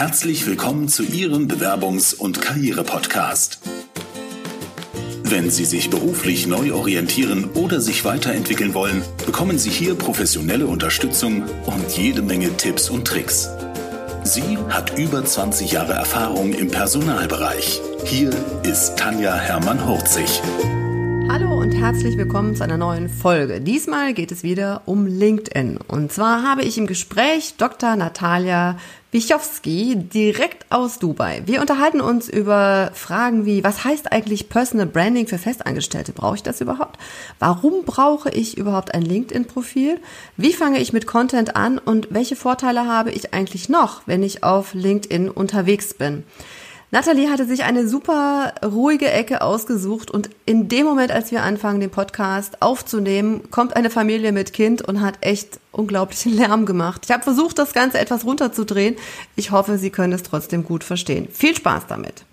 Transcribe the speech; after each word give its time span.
Herzlich 0.00 0.46
willkommen 0.46 0.88
zu 0.88 1.02
Ihrem 1.02 1.46
Bewerbungs- 1.46 2.14
und 2.14 2.40
Karriere-Podcast. 2.40 3.60
Wenn 5.24 5.50
Sie 5.50 5.66
sich 5.66 5.90
beruflich 5.90 6.46
neu 6.46 6.72
orientieren 6.72 7.50
oder 7.52 7.82
sich 7.82 8.02
weiterentwickeln 8.06 8.72
wollen, 8.72 9.02
bekommen 9.26 9.58
Sie 9.58 9.68
hier 9.68 9.94
professionelle 9.94 10.66
Unterstützung 10.66 11.42
und 11.66 11.98
jede 11.98 12.22
Menge 12.22 12.56
Tipps 12.56 12.88
und 12.88 13.06
Tricks. 13.06 13.50
Sie 14.24 14.56
hat 14.70 14.98
über 14.98 15.22
20 15.22 15.70
Jahre 15.70 15.92
Erfahrung 15.92 16.54
im 16.54 16.70
Personalbereich. 16.70 17.82
Hier 18.06 18.30
ist 18.62 18.96
Tanja 18.96 19.34
Hermann-Hurzig. 19.34 20.40
Hallo 21.28 21.60
und 21.60 21.72
herzlich 21.72 22.16
willkommen 22.16 22.56
zu 22.56 22.64
einer 22.64 22.78
neuen 22.78 23.10
Folge. 23.10 23.60
Diesmal 23.60 24.14
geht 24.14 24.32
es 24.32 24.42
wieder 24.42 24.80
um 24.86 25.06
LinkedIn. 25.06 25.76
Und 25.76 26.10
zwar 26.10 26.42
habe 26.42 26.62
ich 26.62 26.78
im 26.78 26.86
Gespräch 26.86 27.54
Dr. 27.58 27.96
Natalia 27.96 28.78
Bichowski 29.10 29.96
direkt 29.96 30.66
aus 30.70 31.00
Dubai. 31.00 31.42
Wir 31.44 31.60
unterhalten 31.60 32.00
uns 32.00 32.28
über 32.28 32.92
Fragen 32.94 33.44
wie, 33.44 33.64
was 33.64 33.84
heißt 33.84 34.12
eigentlich 34.12 34.48
Personal 34.48 34.86
Branding 34.86 35.26
für 35.26 35.38
Festangestellte? 35.38 36.12
Brauche 36.12 36.36
ich 36.36 36.44
das 36.44 36.60
überhaupt? 36.60 36.96
Warum 37.40 37.84
brauche 37.84 38.30
ich 38.30 38.56
überhaupt 38.56 38.94
ein 38.94 39.02
LinkedIn-Profil? 39.02 39.98
Wie 40.36 40.52
fange 40.52 40.78
ich 40.78 40.92
mit 40.92 41.08
Content 41.08 41.56
an 41.56 41.78
und 41.78 42.08
welche 42.10 42.36
Vorteile 42.36 42.86
habe 42.86 43.10
ich 43.10 43.34
eigentlich 43.34 43.68
noch, 43.68 44.02
wenn 44.06 44.22
ich 44.22 44.44
auf 44.44 44.74
LinkedIn 44.74 45.28
unterwegs 45.28 45.92
bin? 45.92 46.22
Nathalie 46.92 47.30
hatte 47.30 47.46
sich 47.46 47.62
eine 47.62 47.86
super 47.86 48.52
ruhige 48.64 49.08
Ecke 49.10 49.42
ausgesucht 49.42 50.10
und 50.10 50.28
in 50.44 50.68
dem 50.68 50.86
Moment, 50.86 51.12
als 51.12 51.30
wir 51.30 51.44
anfangen, 51.44 51.78
den 51.78 51.90
Podcast 51.90 52.60
aufzunehmen, 52.62 53.48
kommt 53.52 53.76
eine 53.76 53.90
Familie 53.90 54.32
mit 54.32 54.52
Kind 54.52 54.82
und 54.82 55.00
hat 55.00 55.18
echt 55.20 55.60
unglaublichen 55.70 56.32
Lärm 56.36 56.66
gemacht. 56.66 57.02
Ich 57.04 57.12
habe 57.12 57.22
versucht, 57.22 57.60
das 57.60 57.74
Ganze 57.74 58.00
etwas 58.00 58.24
runterzudrehen. 58.24 58.96
Ich 59.36 59.52
hoffe, 59.52 59.78
Sie 59.78 59.90
können 59.90 60.12
es 60.12 60.24
trotzdem 60.24 60.64
gut 60.64 60.82
verstehen. 60.82 61.28
Viel 61.30 61.54
Spaß 61.54 61.86
damit. 61.86 62.24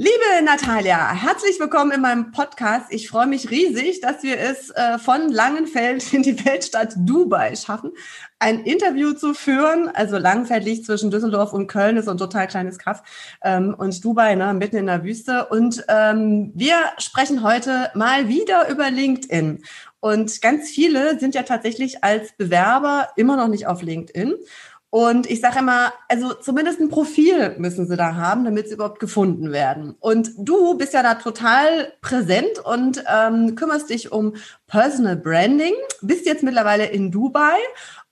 Liebe 0.00 0.44
Natalia, 0.44 1.12
herzlich 1.12 1.58
willkommen 1.58 1.90
in 1.90 2.00
meinem 2.00 2.30
Podcast. 2.30 2.86
Ich 2.90 3.08
freue 3.08 3.26
mich 3.26 3.50
riesig, 3.50 4.00
dass 4.00 4.22
wir 4.22 4.38
es 4.38 4.70
äh, 4.70 4.96
von 4.96 5.28
Langenfeld 5.28 6.12
in 6.14 6.22
die 6.22 6.44
Weltstadt 6.44 6.94
Dubai 6.98 7.56
schaffen, 7.56 7.90
ein 8.38 8.60
Interview 8.60 9.14
zu 9.14 9.34
führen. 9.34 9.88
Also 9.92 10.16
Langenfeld 10.16 10.64
liegt 10.64 10.86
zwischen 10.86 11.10
Düsseldorf 11.10 11.52
und 11.52 11.66
Köln, 11.66 11.96
ist 11.96 12.08
ein 12.08 12.16
total 12.16 12.46
kleines 12.46 12.78
Kaff. 12.78 13.02
Ähm, 13.42 13.74
und 13.76 14.04
Dubai, 14.04 14.36
ne, 14.36 14.54
mitten 14.54 14.76
in 14.76 14.86
der 14.86 15.02
Wüste. 15.02 15.46
Und 15.46 15.84
ähm, 15.88 16.52
wir 16.54 16.76
sprechen 16.98 17.42
heute 17.42 17.90
mal 17.96 18.28
wieder 18.28 18.68
über 18.68 18.92
LinkedIn. 18.92 19.64
Und 19.98 20.40
ganz 20.40 20.70
viele 20.70 21.18
sind 21.18 21.34
ja 21.34 21.42
tatsächlich 21.42 22.04
als 22.04 22.30
Bewerber 22.34 23.08
immer 23.16 23.36
noch 23.36 23.48
nicht 23.48 23.66
auf 23.66 23.82
LinkedIn. 23.82 24.34
Und 24.90 25.28
ich 25.28 25.40
sage 25.40 25.58
immer, 25.58 25.92
also 26.08 26.32
zumindest 26.32 26.80
ein 26.80 26.88
Profil 26.88 27.56
müssen 27.58 27.86
sie 27.86 27.96
da 27.96 28.14
haben, 28.14 28.44
damit 28.44 28.68
sie 28.68 28.74
überhaupt 28.74 29.00
gefunden 29.00 29.52
werden. 29.52 29.94
Und 30.00 30.30
du 30.38 30.78
bist 30.78 30.94
ja 30.94 31.02
da 31.02 31.16
total 31.16 31.92
präsent 32.00 32.58
und 32.64 33.04
ähm, 33.06 33.54
kümmerst 33.54 33.90
dich 33.90 34.12
um 34.12 34.34
Personal 34.66 35.16
Branding, 35.16 35.74
bist 36.00 36.24
jetzt 36.24 36.42
mittlerweile 36.42 36.86
in 36.86 37.10
Dubai. 37.10 37.58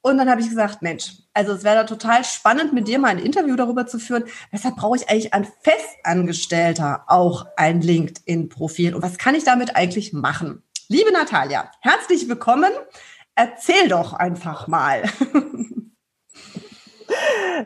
Und 0.03 0.19
dann 0.19 0.29
habe 0.29 0.43
ich 0.43 0.51
gesagt, 0.51 0.83
Mensch, 0.83 1.15
also 1.33 1.53
es 1.53 1.65
wäre 1.65 1.77
da 1.77 1.85
total 1.85 2.25
spannend, 2.25 2.75
mit 2.75 2.89
dir 2.89 2.99
mal 2.99 3.09
ein 3.09 3.19
Interview 3.19 3.57
darüber 3.57 3.87
zu 3.87 3.99
führen. 3.99 4.25
Weshalb 4.51 4.77
brauche 4.77 4.97
ich 4.97 5.09
eigentlich 5.09 5.33
als 5.33 5.49
Festangestellter 5.63 7.05
auch 7.07 7.47
ein 7.57 7.81
LinkedIn-Profil? 7.81 8.95
Und 8.95 9.03
was 9.03 9.17
kann 9.17 9.35
ich 9.35 9.45
damit 9.45 9.77
eigentlich 9.77 10.13
machen? 10.13 10.63
Liebe 10.89 11.11
Natalia, 11.11 11.71
herzlich 11.81 12.29
willkommen. 12.29 12.71
Erzähl 13.35 13.89
doch 13.89 14.13
einfach 14.13 14.69
mal. 14.69 15.05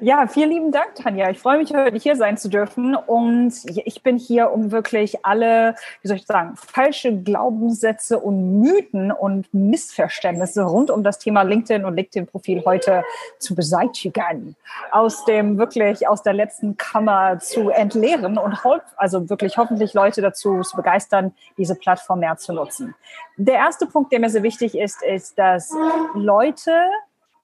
Ja, 0.01 0.27
vielen 0.29 0.51
lieben 0.51 0.73
Dank, 0.73 0.95
Tanja. 0.95 1.31
Ich 1.31 1.41
freue 1.41 1.59
mich, 1.59 1.75
heute 1.75 1.97
hier 1.97 2.15
sein 2.15 2.37
zu 2.37 2.49
dürfen. 2.49 2.95
Und 2.95 3.53
ich 3.85 4.03
bin 4.03 4.19
hier, 4.19 4.53
um 4.53 4.71
wirklich 4.71 5.25
alle, 5.25 5.75
wie 6.03 6.09
soll 6.09 6.17
ich 6.17 6.27
sagen, 6.27 6.55
falsche 6.57 7.17
Glaubenssätze 7.17 8.19
und 8.19 8.61
Mythen 8.61 9.11
und 9.11 9.53
Missverständnisse 9.53 10.63
rund 10.63 10.91
um 10.91 11.03
das 11.03 11.19
Thema 11.19 11.43
LinkedIn 11.43 11.85
und 11.85 11.97
LinkedIn-Profil 11.97 12.63
heute 12.65 13.03
zu 13.39 13.55
beseitigen. 13.55 14.57
Aus 14.93 15.25
dem 15.25 15.59
wirklich, 15.59 16.07
aus 16.07 16.23
der 16.23 16.35
letzten 16.35 16.77
Kammer 16.77 17.39
zu 17.41 17.71
entleeren 17.71 18.39
und 18.39 18.59
also 18.97 19.29
wirklich 19.29 19.59
hoffentlich 19.59 19.95
Leute 19.95 20.23
dazu 20.23 20.61
zu 20.61 20.77
begeistern, 20.77 21.35
diese 21.57 21.75
Plattform 21.75 22.21
mehr 22.21 22.37
zu 22.37 22.53
nutzen. 22.53 22.95
Der 23.37 23.55
erste 23.55 23.87
Punkt, 23.87 24.13
der 24.13 24.21
mir 24.21 24.31
sehr 24.31 24.43
wichtig 24.43 24.77
ist, 24.77 25.03
ist, 25.03 25.39
dass 25.39 25.75
Leute 26.15 26.73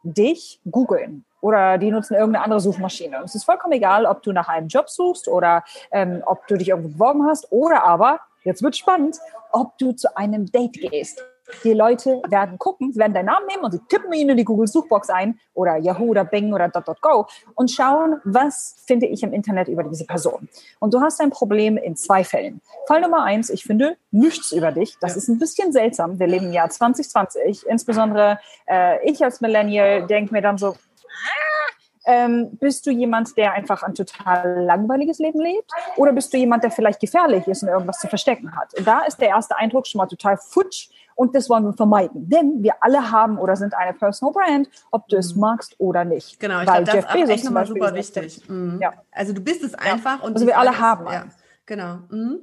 dich 0.02 0.60
googeln 0.70 1.24
oder 1.46 1.78
die 1.78 1.92
nutzen 1.92 2.14
irgendeine 2.14 2.42
andere 2.42 2.60
Suchmaschine. 2.60 3.18
Und 3.18 3.26
es 3.26 3.36
ist 3.36 3.44
vollkommen 3.44 3.72
egal, 3.72 4.04
ob 4.04 4.22
du 4.24 4.32
nach 4.32 4.48
einem 4.48 4.66
Job 4.66 4.90
suchst 4.90 5.28
oder 5.28 5.62
ähm, 5.92 6.24
ob 6.26 6.44
du 6.48 6.56
dich 6.56 6.70
irgendwo 6.70 6.88
beworben 6.88 7.24
hast 7.26 7.52
oder 7.52 7.84
aber, 7.84 8.18
jetzt 8.42 8.64
wird 8.64 8.76
spannend, 8.76 9.18
ob 9.52 9.78
du 9.78 9.92
zu 9.92 10.16
einem 10.16 10.50
Date 10.50 10.72
gehst. 10.90 11.22
Die 11.62 11.72
Leute 11.72 12.20
werden 12.28 12.58
gucken, 12.58 12.96
werden 12.96 13.14
deinen 13.14 13.26
Namen 13.26 13.46
nehmen 13.46 13.62
und 13.62 13.70
sie 13.70 13.80
tippen 13.88 14.12
ihn 14.12 14.28
in 14.28 14.36
die 14.36 14.44
Google-Suchbox 14.44 15.10
ein 15.10 15.38
oder 15.54 15.76
Yahoo 15.76 16.06
oder 16.06 16.24
Bing 16.24 16.52
oder 16.52 16.68
.go 17.00 17.26
und 17.54 17.70
schauen, 17.70 18.20
was 18.24 18.82
finde 18.84 19.06
ich 19.06 19.22
im 19.22 19.32
Internet 19.32 19.68
über 19.68 19.84
diese 19.84 20.04
Person. 20.04 20.48
Und 20.80 20.92
du 20.92 21.00
hast 21.00 21.20
ein 21.20 21.30
Problem 21.30 21.76
in 21.76 21.94
zwei 21.94 22.24
Fällen. 22.24 22.60
Fall 22.88 23.00
Nummer 23.00 23.22
eins, 23.22 23.50
ich 23.50 23.62
finde 23.62 23.96
nichts 24.10 24.50
über 24.50 24.72
dich. 24.72 24.96
Das 25.00 25.12
ja. 25.12 25.18
ist 25.18 25.28
ein 25.28 25.38
bisschen 25.38 25.70
seltsam. 25.72 26.18
Wir 26.18 26.26
leben 26.26 26.46
im 26.46 26.52
Jahr 26.52 26.68
2020. 26.68 27.64
Insbesondere 27.68 28.40
äh, 28.66 29.08
ich 29.08 29.22
als 29.22 29.40
Millennial 29.40 30.04
denke 30.08 30.32
mir 30.32 30.42
dann 30.42 30.58
so, 30.58 30.74
ähm, 32.06 32.56
bist 32.58 32.86
du 32.86 32.90
jemand, 32.90 33.36
der 33.36 33.52
einfach 33.52 33.82
ein 33.82 33.94
total 33.94 34.62
langweiliges 34.64 35.18
Leben 35.18 35.40
lebt? 35.40 35.70
Oder 35.96 36.12
bist 36.12 36.32
du 36.32 36.36
jemand, 36.38 36.62
der 36.62 36.70
vielleicht 36.70 37.00
gefährlich 37.00 37.46
ist 37.48 37.62
und 37.62 37.68
irgendwas 37.68 37.98
zu 37.98 38.06
verstecken 38.06 38.54
hat? 38.54 38.72
Und 38.74 38.86
da 38.86 39.00
ist 39.00 39.20
der 39.20 39.28
erste 39.28 39.56
Eindruck 39.56 39.86
schon 39.86 39.98
mal 39.98 40.06
total 40.06 40.36
futsch 40.36 40.88
und 41.16 41.34
das 41.34 41.50
wollen 41.50 41.64
wir 41.64 41.72
vermeiden. 41.72 42.28
Denn 42.28 42.62
wir 42.62 42.74
alle 42.80 43.10
haben 43.10 43.38
oder 43.38 43.56
sind 43.56 43.74
eine 43.74 43.92
Personal 43.92 44.32
Brand, 44.32 44.68
ob 44.92 45.08
du 45.08 45.16
es 45.16 45.34
mhm. 45.34 45.40
magst 45.40 45.74
oder 45.78 46.04
nicht. 46.04 46.38
Genau, 46.38 46.60
ich 46.60 46.66
glaube, 46.66 46.84
das 46.84 46.94
ist 46.94 47.08
auch 47.08 47.14
echt 47.14 47.44
nochmal 47.44 47.66
super 47.66 47.94
wichtig. 47.94 48.48
Mhm. 48.48 48.78
Ja. 48.80 48.92
Also 49.10 49.32
du 49.32 49.40
bist 49.40 49.64
es 49.64 49.74
einfach. 49.74 50.20
Ja. 50.20 50.24
Und 50.24 50.34
also 50.34 50.46
wir 50.46 50.56
alle 50.56 50.78
haben. 50.78 51.06
Ja, 51.06 51.24
genau. 51.64 51.98
Mhm. 52.10 52.38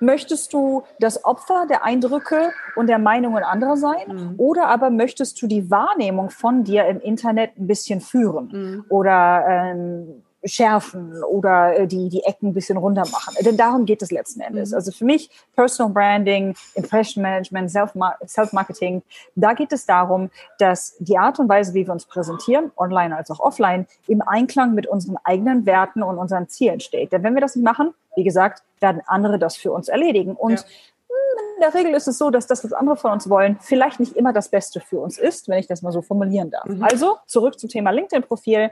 Möchtest 0.00 0.52
du 0.52 0.82
das 0.98 1.24
Opfer 1.24 1.66
der 1.68 1.84
Eindrücke 1.84 2.52
und 2.76 2.88
der 2.88 2.98
Meinungen 2.98 3.42
anderer 3.42 3.76
sein? 3.76 4.08
Mhm. 4.08 4.34
Oder 4.38 4.68
aber 4.68 4.90
möchtest 4.90 5.40
du 5.42 5.46
die 5.46 5.70
Wahrnehmung 5.70 6.30
von 6.30 6.64
dir 6.64 6.86
im 6.86 7.00
Internet 7.00 7.56
ein 7.58 7.66
bisschen 7.66 8.00
führen? 8.00 8.48
Mhm. 8.52 8.84
Oder 8.88 9.44
ähm, 9.48 10.22
schärfen 10.44 11.22
oder 11.24 11.78
äh, 11.78 11.86
die, 11.86 12.08
die 12.08 12.24
Ecken 12.24 12.48
ein 12.48 12.54
bisschen 12.54 12.76
runter 12.76 13.02
machen. 13.10 13.34
Denn 13.40 13.56
darum 13.56 13.84
geht 13.84 14.02
es 14.02 14.10
letzten 14.10 14.40
Endes. 14.40 14.70
Mhm. 14.70 14.76
Also 14.76 14.92
für 14.92 15.04
mich 15.04 15.30
Personal 15.54 15.92
Branding, 15.92 16.54
Impression 16.74 17.22
Management, 17.22 17.70
Self-Marketing, 17.70 19.02
da 19.34 19.54
geht 19.54 19.72
es 19.72 19.86
darum, 19.86 20.30
dass 20.58 20.96
die 20.98 21.18
Art 21.18 21.38
und 21.38 21.48
Weise, 21.48 21.74
wie 21.74 21.86
wir 21.86 21.92
uns 21.92 22.06
präsentieren, 22.06 22.72
online 22.76 23.16
als 23.16 23.30
auch 23.30 23.40
offline, 23.40 23.86
im 24.08 24.22
Einklang 24.22 24.74
mit 24.74 24.86
unseren 24.86 25.16
eigenen 25.24 25.66
Werten 25.66 26.02
und 26.02 26.18
unseren 26.18 26.48
Zielen 26.48 26.80
steht. 26.80 27.12
Denn 27.12 27.22
wenn 27.22 27.34
wir 27.34 27.40
das 27.40 27.56
nicht 27.56 27.64
machen, 27.64 27.94
wie 28.16 28.24
gesagt, 28.24 28.62
werden 28.80 29.02
andere 29.06 29.38
das 29.38 29.56
für 29.56 29.72
uns 29.72 29.88
erledigen. 29.88 30.34
Und 30.34 30.60
ja 30.60 30.66
in 31.56 31.60
der 31.70 31.74
Regel 31.74 31.94
ist 31.94 32.08
es 32.08 32.18
so, 32.18 32.30
dass 32.30 32.46
das, 32.46 32.64
was 32.64 32.72
andere 32.72 32.96
von 32.96 33.12
uns 33.12 33.28
wollen, 33.28 33.56
vielleicht 33.60 34.00
nicht 34.00 34.16
immer 34.16 34.32
das 34.32 34.48
Beste 34.48 34.80
für 34.80 34.98
uns 34.98 35.18
ist, 35.18 35.48
wenn 35.48 35.58
ich 35.58 35.66
das 35.66 35.82
mal 35.82 35.92
so 35.92 36.02
formulieren 36.02 36.50
darf. 36.50 36.64
Mhm. 36.64 36.82
Also 36.82 37.18
zurück 37.26 37.58
zum 37.58 37.70
Thema 37.70 37.90
LinkedIn-Profil. 37.90 38.70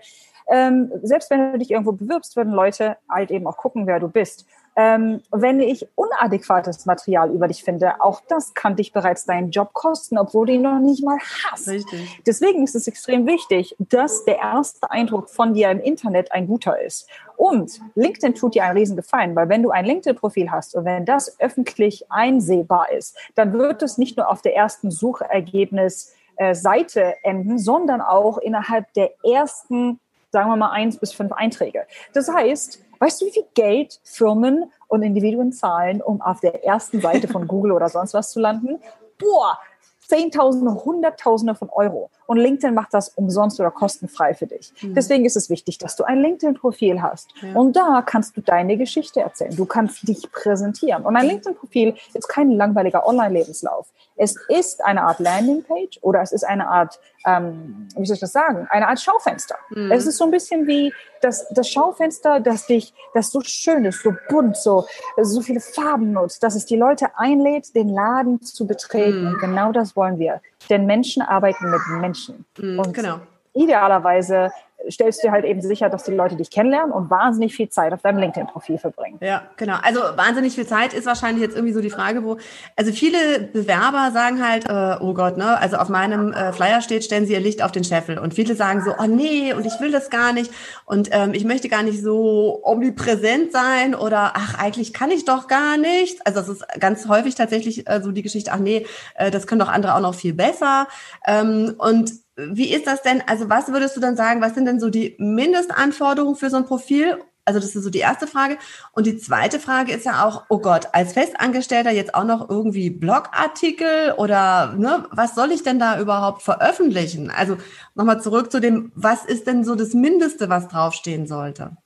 Ähm, 0.50 0.90
selbst 1.02 1.30
wenn 1.30 1.52
du 1.52 1.58
dich 1.58 1.70
irgendwo 1.70 1.92
bewirbst, 1.92 2.36
würden 2.36 2.52
Leute 2.52 2.96
halt 3.08 3.30
eben 3.30 3.46
auch 3.46 3.56
gucken, 3.56 3.86
wer 3.86 4.00
du 4.00 4.08
bist. 4.08 4.46
Ähm, 4.76 5.20
wenn 5.30 5.60
ich 5.60 5.86
unadäquates 5.94 6.86
Material 6.86 7.30
über 7.30 7.48
dich 7.48 7.62
finde, 7.64 8.00
auch 8.00 8.22
das 8.28 8.54
kann 8.54 8.76
dich 8.76 8.92
bereits 8.92 9.24
deinen 9.24 9.50
Job 9.50 9.72
kosten, 9.72 10.16
obwohl 10.16 10.46
du 10.46 10.52
ihn 10.54 10.62
noch 10.62 10.78
nicht 10.78 11.04
mal 11.04 11.18
hast. 11.50 11.68
Richtig. 11.68 12.20
Deswegen 12.26 12.62
ist 12.64 12.74
es 12.74 12.86
extrem 12.86 13.26
wichtig, 13.26 13.76
dass 13.78 14.24
der 14.24 14.38
erste 14.38 14.90
Eindruck 14.90 15.28
von 15.28 15.54
dir 15.54 15.70
im 15.70 15.80
Internet 15.80 16.32
ein 16.32 16.46
guter 16.46 16.80
ist. 16.80 17.08
Und 17.36 17.80
LinkedIn 17.94 18.34
tut 18.34 18.54
dir 18.54 18.64
einen 18.64 18.78
riesen 18.78 18.96
Gefallen, 18.96 19.34
weil 19.34 19.48
wenn 19.48 19.62
du 19.62 19.70
ein 19.70 19.84
LinkedIn-Profil 19.84 20.50
hast 20.50 20.74
und 20.74 20.84
wenn 20.84 21.04
das 21.04 21.38
öffentlich 21.40 22.10
einsehbar 22.10 22.90
ist, 22.92 23.16
dann 23.34 23.52
wird 23.52 23.82
es 23.82 23.98
nicht 23.98 24.16
nur 24.16 24.30
auf 24.30 24.40
der 24.40 24.54
ersten 24.56 24.90
Suchergebnis 24.90 26.14
äh, 26.36 26.54
Seite 26.54 27.16
enden, 27.22 27.58
sondern 27.58 28.00
auch 28.00 28.38
innerhalb 28.38 28.92
der 28.94 29.10
ersten 29.24 30.00
sagen 30.30 30.48
wir 30.48 30.56
mal 30.56 30.70
eins 30.70 30.98
bis 30.98 31.12
fünf 31.12 31.32
Einträge. 31.32 31.86
Das 32.12 32.28
heißt, 32.28 32.82
weißt 32.98 33.20
du, 33.20 33.26
wie 33.26 33.32
viel 33.32 33.46
Geld 33.54 34.00
Firmen 34.04 34.70
und 34.88 35.02
Individuen 35.02 35.52
zahlen, 35.52 36.02
um 36.02 36.20
auf 36.20 36.40
der 36.40 36.64
ersten 36.64 37.00
Seite 37.00 37.28
von 37.28 37.46
Google 37.48 37.72
oder 37.72 37.88
sonst 37.88 38.14
was 38.14 38.30
zu 38.32 38.40
landen? 38.40 38.80
Boah, 39.18 39.58
Zehntausende, 40.06 40.84
Hunderttausende 40.84 41.54
von 41.54 41.68
Euro. 41.70 42.10
Und 42.30 42.36
LinkedIn 42.36 42.76
macht 42.76 42.94
das 42.94 43.08
umsonst 43.08 43.58
oder 43.58 43.72
kostenfrei 43.72 44.34
für 44.34 44.46
dich. 44.46 44.72
Mhm. 44.82 44.94
Deswegen 44.94 45.24
ist 45.24 45.36
es 45.36 45.50
wichtig, 45.50 45.78
dass 45.78 45.96
du 45.96 46.04
ein 46.04 46.20
LinkedIn-Profil 46.20 47.02
hast. 47.02 47.28
Ja. 47.42 47.54
Und 47.54 47.74
da 47.74 48.04
kannst 48.06 48.36
du 48.36 48.40
deine 48.40 48.76
Geschichte 48.76 49.20
erzählen. 49.20 49.56
Du 49.56 49.66
kannst 49.66 50.06
dich 50.06 50.30
präsentieren. 50.30 51.02
Und 51.04 51.16
ein 51.16 51.26
LinkedIn-Profil 51.26 51.96
ist 52.14 52.28
kein 52.28 52.52
langweiliger 52.52 53.04
Online-Lebenslauf. 53.04 53.88
Es 54.14 54.36
ist 54.48 54.84
eine 54.84 55.02
Art 55.02 55.18
Landingpage 55.18 55.98
oder 56.02 56.22
es 56.22 56.30
ist 56.30 56.44
eine 56.44 56.68
Art, 56.68 57.00
ähm, 57.26 57.88
wie 57.96 58.06
soll 58.06 58.14
ich 58.14 58.20
das 58.20 58.30
sagen, 58.30 58.68
eine 58.70 58.86
Art 58.86 59.00
Schaufenster. 59.00 59.56
Mhm. 59.70 59.90
Es 59.90 60.06
ist 60.06 60.18
so 60.18 60.24
ein 60.24 60.30
bisschen 60.30 60.68
wie 60.68 60.92
das, 61.22 61.48
das 61.48 61.68
Schaufenster, 61.68 62.38
das 62.38 62.66
dich, 62.66 62.94
das 63.12 63.30
so 63.30 63.40
schön 63.40 63.84
ist, 63.86 64.02
so 64.02 64.12
bunt, 64.28 64.56
so, 64.56 64.86
so 65.20 65.40
viele 65.40 65.60
Farben 65.60 66.12
nutzt, 66.12 66.42
dass 66.42 66.54
es 66.54 66.64
die 66.66 66.76
Leute 66.76 67.08
einlädt, 67.16 67.74
den 67.74 67.88
Laden 67.88 68.40
zu 68.40 68.66
betreten. 68.66 69.22
Mhm. 69.22 69.28
Und 69.28 69.38
genau 69.40 69.72
das 69.72 69.96
wollen 69.96 70.18
wir. 70.18 70.40
Denn 70.68 70.86
Menschen 70.86 71.22
arbeiten 71.22 71.70
mit 71.70 71.80
Menschen. 72.00 72.19
Mhm, 72.58 72.78
und 72.78 72.92
genau. 72.94 73.20
idealerweise 73.54 74.50
stellst 74.88 75.24
du 75.24 75.30
halt 75.30 75.44
eben 75.44 75.60
sicher, 75.60 75.88
dass 75.88 76.04
die 76.04 76.12
Leute 76.12 76.36
dich 76.36 76.50
kennenlernen 76.50 76.92
und 76.92 77.10
wahnsinnig 77.10 77.54
viel 77.54 77.68
Zeit 77.68 77.92
auf 77.92 78.02
deinem 78.02 78.18
LinkedIn-Profil 78.18 78.78
verbringen. 78.78 79.18
Ja, 79.20 79.42
genau. 79.56 79.76
Also 79.82 80.00
wahnsinnig 80.00 80.54
viel 80.54 80.66
Zeit 80.66 80.94
ist 80.94 81.06
wahrscheinlich 81.06 81.42
jetzt 81.42 81.56
irgendwie 81.56 81.74
so 81.74 81.80
die 81.80 81.90
Frage, 81.90 82.24
wo, 82.24 82.38
also 82.76 82.92
viele 82.92 83.40
Bewerber 83.52 84.10
sagen 84.12 84.46
halt, 84.46 84.66
äh, 84.68 85.02
oh 85.02 85.14
Gott, 85.14 85.36
ne, 85.36 85.58
also 85.58 85.76
auf 85.76 85.88
meinem 85.88 86.32
äh, 86.32 86.52
Flyer 86.52 86.80
steht, 86.80 87.04
stellen 87.04 87.26
Sie 87.26 87.32
Ihr 87.32 87.40
Licht 87.40 87.62
auf 87.62 87.72
den 87.72 87.84
Scheffel. 87.84 88.18
Und 88.18 88.34
viele 88.34 88.54
sagen 88.54 88.82
so, 88.84 88.94
oh 88.98 89.06
nee, 89.06 89.52
und 89.52 89.66
ich 89.66 89.80
will 89.80 89.92
das 89.92 90.10
gar 90.10 90.32
nicht 90.32 90.50
und 90.84 91.08
ähm, 91.12 91.34
ich 91.34 91.44
möchte 91.44 91.68
gar 91.68 91.82
nicht 91.82 92.02
so 92.02 92.60
omnipräsent 92.62 93.52
sein 93.52 93.94
oder 93.94 94.32
ach, 94.34 94.58
eigentlich 94.58 94.92
kann 94.92 95.10
ich 95.10 95.24
doch 95.24 95.48
gar 95.48 95.76
nicht. 95.76 96.26
Also 96.26 96.40
das 96.40 96.48
ist 96.48 96.64
ganz 96.78 97.08
häufig 97.08 97.34
tatsächlich 97.34 97.88
äh, 97.88 98.00
so 98.02 98.12
die 98.12 98.22
Geschichte, 98.22 98.52
ach 98.52 98.58
nee, 98.58 98.86
äh, 99.14 99.30
das 99.30 99.46
können 99.46 99.60
doch 99.60 99.68
andere 99.68 99.94
auch 99.94 100.00
noch 100.00 100.14
viel 100.14 100.34
besser. 100.34 100.88
Ähm, 101.26 101.74
und 101.78 102.12
wie 102.52 102.72
ist 102.72 102.86
das 102.86 103.02
denn? 103.02 103.22
Also 103.26 103.48
was 103.48 103.68
würdest 103.68 103.96
du 103.96 104.00
dann 104.00 104.16
sagen, 104.16 104.40
was 104.40 104.54
sind 104.54 104.66
denn 104.66 104.80
so 104.80 104.90
die 104.90 105.16
Mindestanforderungen 105.18 106.36
für 106.36 106.50
so 106.50 106.56
ein 106.56 106.64
Profil? 106.64 107.18
Also 107.44 107.58
das 107.58 107.74
ist 107.74 107.82
so 107.82 107.90
die 107.90 107.98
erste 107.98 108.26
Frage. 108.26 108.58
Und 108.92 109.06
die 109.06 109.16
zweite 109.16 109.58
Frage 109.58 109.92
ist 109.92 110.04
ja 110.04 110.24
auch, 110.24 110.44
oh 110.50 110.58
Gott, 110.58 110.88
als 110.92 111.14
Festangestellter 111.14 111.90
jetzt 111.90 112.14
auch 112.14 112.24
noch 112.24 112.48
irgendwie 112.48 112.90
Blogartikel 112.90 114.12
oder 114.16 114.74
ne, 114.76 115.06
was 115.10 115.34
soll 115.34 115.50
ich 115.50 115.62
denn 115.62 115.78
da 115.78 115.98
überhaupt 115.98 116.42
veröffentlichen? 116.42 117.30
Also 117.30 117.56
nochmal 117.94 118.20
zurück 118.20 118.52
zu 118.52 118.60
dem, 118.60 118.92
was 118.94 119.24
ist 119.24 119.46
denn 119.46 119.64
so 119.64 119.74
das 119.74 119.94
Mindeste, 119.94 120.48
was 120.48 120.68
draufstehen 120.68 121.26
sollte? 121.26 121.76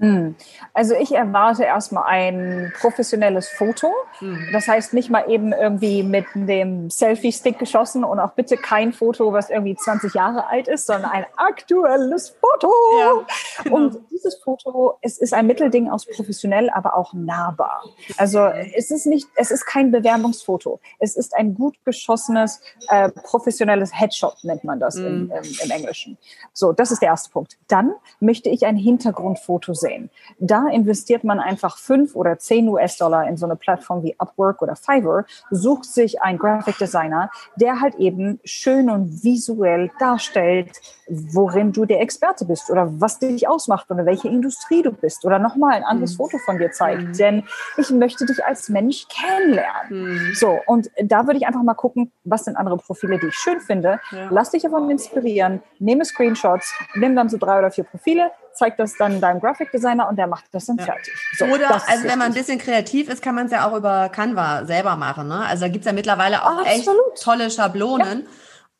Hm. 0.00 0.36
Also 0.74 0.94
ich 0.94 1.12
erwarte 1.12 1.64
erstmal 1.64 2.04
ein 2.06 2.72
professionelles 2.80 3.48
Foto. 3.48 3.92
Hm. 4.20 4.48
Das 4.52 4.68
heißt 4.68 4.94
nicht 4.94 5.10
mal 5.10 5.28
eben 5.28 5.52
irgendwie 5.52 6.04
mit 6.04 6.26
dem 6.34 6.88
Selfie-Stick 6.88 7.58
geschossen 7.58 8.04
und 8.04 8.20
auch 8.20 8.32
bitte 8.32 8.56
kein 8.56 8.92
Foto, 8.92 9.32
was 9.32 9.50
irgendwie 9.50 9.74
20 9.74 10.14
Jahre 10.14 10.46
alt 10.46 10.68
ist, 10.68 10.86
sondern 10.86 11.10
ein 11.10 11.26
aktuelles 11.36 12.30
Foto. 12.30 12.72
Ja, 13.00 13.26
genau. 13.64 13.76
Und 13.76 13.98
dieses 14.12 14.36
Foto, 14.36 14.98
es 15.02 15.18
ist 15.18 15.34
ein 15.34 15.48
Mittelding 15.48 15.90
aus 15.90 16.06
professionell, 16.06 16.70
aber 16.70 16.96
auch 16.96 17.12
nahbar. 17.12 17.82
Also 18.18 18.44
es 18.46 18.92
ist 18.92 19.06
nicht, 19.06 19.26
es 19.34 19.50
ist 19.50 19.66
kein 19.66 19.90
Bewerbungsfoto. 19.90 20.78
Es 21.00 21.16
ist 21.16 21.34
ein 21.36 21.54
gut 21.54 21.76
geschossenes, 21.84 22.60
äh, 22.88 23.08
professionelles 23.08 23.98
Headshot 23.98 24.44
nennt 24.44 24.62
man 24.62 24.78
das 24.78 24.94
hm. 24.94 25.06
im, 25.06 25.32
im, 25.32 25.44
im 25.64 25.70
Englischen. 25.72 26.18
So, 26.52 26.72
das 26.72 26.92
ist 26.92 27.02
der 27.02 27.08
erste 27.08 27.30
Punkt. 27.30 27.58
Dann 27.66 27.94
möchte 28.20 28.48
ich 28.48 28.64
ein 28.64 28.76
Hintergrundfoto 28.76 29.74
sehen 29.74 29.87
sehen. 29.88 30.10
Da 30.38 30.68
investiert 30.68 31.24
man 31.24 31.40
einfach 31.40 31.78
fünf 31.78 32.14
oder 32.14 32.38
zehn 32.38 32.68
US-Dollar 32.68 33.26
in 33.28 33.36
so 33.36 33.46
eine 33.46 33.56
Plattform 33.56 34.02
wie 34.02 34.14
Upwork 34.18 34.62
oder 34.62 34.76
Fiverr, 34.76 35.24
sucht 35.50 35.86
sich 35.86 36.22
einen 36.22 36.38
Graphic 36.38 36.78
Designer, 36.78 37.30
der 37.56 37.80
halt 37.80 37.94
eben 37.96 38.40
schön 38.44 38.90
und 38.90 39.24
visuell 39.24 39.90
darstellt, 39.98 40.70
worin 41.08 41.72
du 41.72 41.86
der 41.86 42.00
Experte 42.00 42.44
bist 42.44 42.70
oder 42.70 42.88
was 43.00 43.18
dich 43.18 43.48
ausmacht 43.48 43.90
oder 43.90 44.04
welche 44.04 44.28
Industrie 44.28 44.82
du 44.82 44.92
bist 44.92 45.24
oder 45.24 45.38
nochmal 45.38 45.74
ein 45.74 45.84
anderes 45.84 46.12
mhm. 46.12 46.16
Foto 46.16 46.38
von 46.38 46.58
dir 46.58 46.70
zeigt. 46.70 47.02
Mhm. 47.02 47.12
Denn 47.14 47.44
ich 47.76 47.90
möchte 47.90 48.26
dich 48.26 48.44
als 48.44 48.68
Mensch 48.68 49.06
kennenlernen. 49.08 50.28
Mhm. 50.28 50.34
So, 50.34 50.58
und 50.66 50.90
da 51.02 51.26
würde 51.26 51.38
ich 51.38 51.46
einfach 51.46 51.62
mal 51.62 51.74
gucken, 51.74 52.12
was 52.24 52.44
sind 52.44 52.56
andere 52.56 52.76
Profile, 52.76 53.18
die 53.18 53.28
ich 53.28 53.34
schön 53.34 53.60
finde. 53.60 54.00
Ja. 54.10 54.28
Lass 54.30 54.50
dich 54.50 54.62
davon 54.62 54.90
inspirieren, 54.90 55.62
nehme 55.78 56.04
Screenshots, 56.04 56.74
nimm 56.94 57.16
dann 57.16 57.28
so 57.28 57.38
drei 57.38 57.58
oder 57.58 57.70
vier 57.70 57.84
Profile, 57.84 58.30
zeig 58.58 58.76
das 58.76 58.96
dann 58.96 59.20
deinem 59.20 59.40
Graphic 59.40 59.70
Designer 59.70 60.08
und 60.08 60.16
der 60.16 60.26
macht 60.26 60.44
das 60.52 60.66
dann 60.66 60.76
ja. 60.76 60.84
fertig. 60.84 61.14
So, 61.38 61.46
oder, 61.46 61.70
also 61.88 62.04
wenn 62.04 62.18
man 62.18 62.28
ein 62.28 62.34
bisschen 62.34 62.58
kreativ 62.58 63.08
ist, 63.08 63.22
kann 63.22 63.34
man 63.34 63.46
es 63.46 63.52
ja 63.52 63.68
auch 63.68 63.76
über 63.76 64.08
Canva 64.08 64.64
selber 64.66 64.96
machen. 64.96 65.28
Ne? 65.28 65.40
Also 65.46 65.64
da 65.64 65.68
gibt 65.68 65.84
es 65.84 65.86
ja 65.86 65.92
mittlerweile 65.92 66.44
auch 66.44 66.62
oh, 66.62 66.66
echt 66.66 66.88
tolle 67.22 67.50
Schablonen. 67.50 68.22
Ja. 68.22 68.28